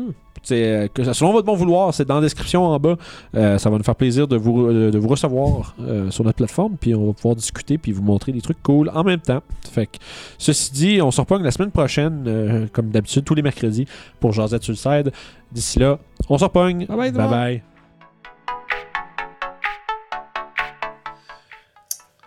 Hmm. 0.00 0.12
c'est, 0.42 0.64
euh, 0.64 0.88
que, 0.88 1.12
selon 1.12 1.32
votre 1.32 1.44
bon 1.44 1.54
vouloir, 1.54 1.92
c'est 1.92 2.06
dans 2.06 2.14
la 2.14 2.20
description 2.22 2.64
en 2.64 2.78
bas. 2.78 2.96
Euh, 3.34 3.58
ça 3.58 3.68
va 3.68 3.76
nous 3.76 3.84
faire 3.84 3.96
plaisir 3.96 4.26
de 4.26 4.36
vous, 4.36 4.66
euh, 4.66 4.90
de 4.90 4.98
vous 4.98 5.08
recevoir 5.08 5.74
euh, 5.80 6.10
sur 6.10 6.24
notre 6.24 6.36
plateforme. 6.36 6.76
Puis 6.80 6.94
on 6.94 7.08
va 7.08 7.12
pouvoir 7.12 7.36
discuter 7.36 7.76
puis 7.76 7.92
vous 7.92 8.02
montrer 8.02 8.32
des 8.32 8.40
trucs 8.40 8.62
cool 8.62 8.90
en 8.94 9.04
même 9.04 9.20
temps. 9.20 9.42
Fait 9.70 9.86
que, 9.86 9.98
ceci 10.38 10.72
dit, 10.72 11.02
on 11.02 11.10
se 11.10 11.20
reprend 11.20 11.38
la 11.38 11.50
semaine 11.50 11.70
prochaine, 11.70 12.24
euh, 12.26 12.66
comme 12.72 12.90
d'habitude, 12.90 13.24
tous 13.24 13.34
les 13.34 13.42
mercredis 13.42 13.86
pour 14.20 14.32
le 14.32 14.48
side. 14.58 15.12
D'ici 15.52 15.78
là, 15.78 15.98
on 16.28 16.38
se 16.38 16.44
repogne. 16.44 16.86
Bye 16.86 16.96
bye, 16.96 17.12
bye. 17.12 17.28
bye. 17.28 17.62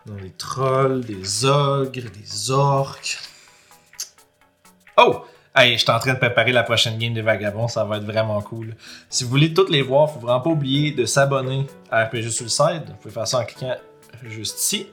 Dans 0.05 0.21
des 0.21 0.31
trolls, 0.31 1.05
des 1.05 1.45
ogres, 1.45 2.12
des 2.13 2.51
orques. 2.51 3.17
Oh! 4.97 5.23
Hey, 5.55 5.73
je 5.73 5.83
suis 5.83 5.91
en 5.91 5.99
train 5.99 6.15
de 6.15 6.17
préparer 6.17 6.51
la 6.51 6.63
prochaine 6.63 6.97
game 6.97 7.13
des 7.13 7.21
Vagabonds, 7.21 7.67
ça 7.67 7.83
va 7.83 7.97
être 7.97 8.05
vraiment 8.05 8.41
cool. 8.41 8.75
Si 9.07 9.23
vous 9.23 9.29
voulez 9.29 9.53
toutes 9.53 9.69
les 9.69 9.83
voir, 9.83 10.11
faut 10.11 10.19
vraiment 10.19 10.41
pas 10.41 10.49
oublier 10.49 10.93
de 10.93 11.05
s'abonner 11.05 11.67
à 11.91 12.05
RPG 12.05 12.31
site. 12.31 12.87
Vous 12.87 12.95
pouvez 12.99 13.13
faire 13.13 13.27
ça 13.27 13.37
en 13.37 13.45
cliquant 13.45 13.75
juste 14.23 14.59
ici. 14.59 14.87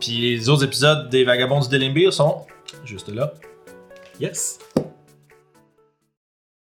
Puis 0.00 0.18
les 0.18 0.48
autres 0.48 0.64
épisodes 0.64 1.08
des 1.08 1.22
Vagabonds 1.22 1.60
du 1.60 1.68
Delimbir 1.68 2.12
sont 2.12 2.44
juste 2.84 3.10
là. 3.10 3.32
Yes! 4.18 4.58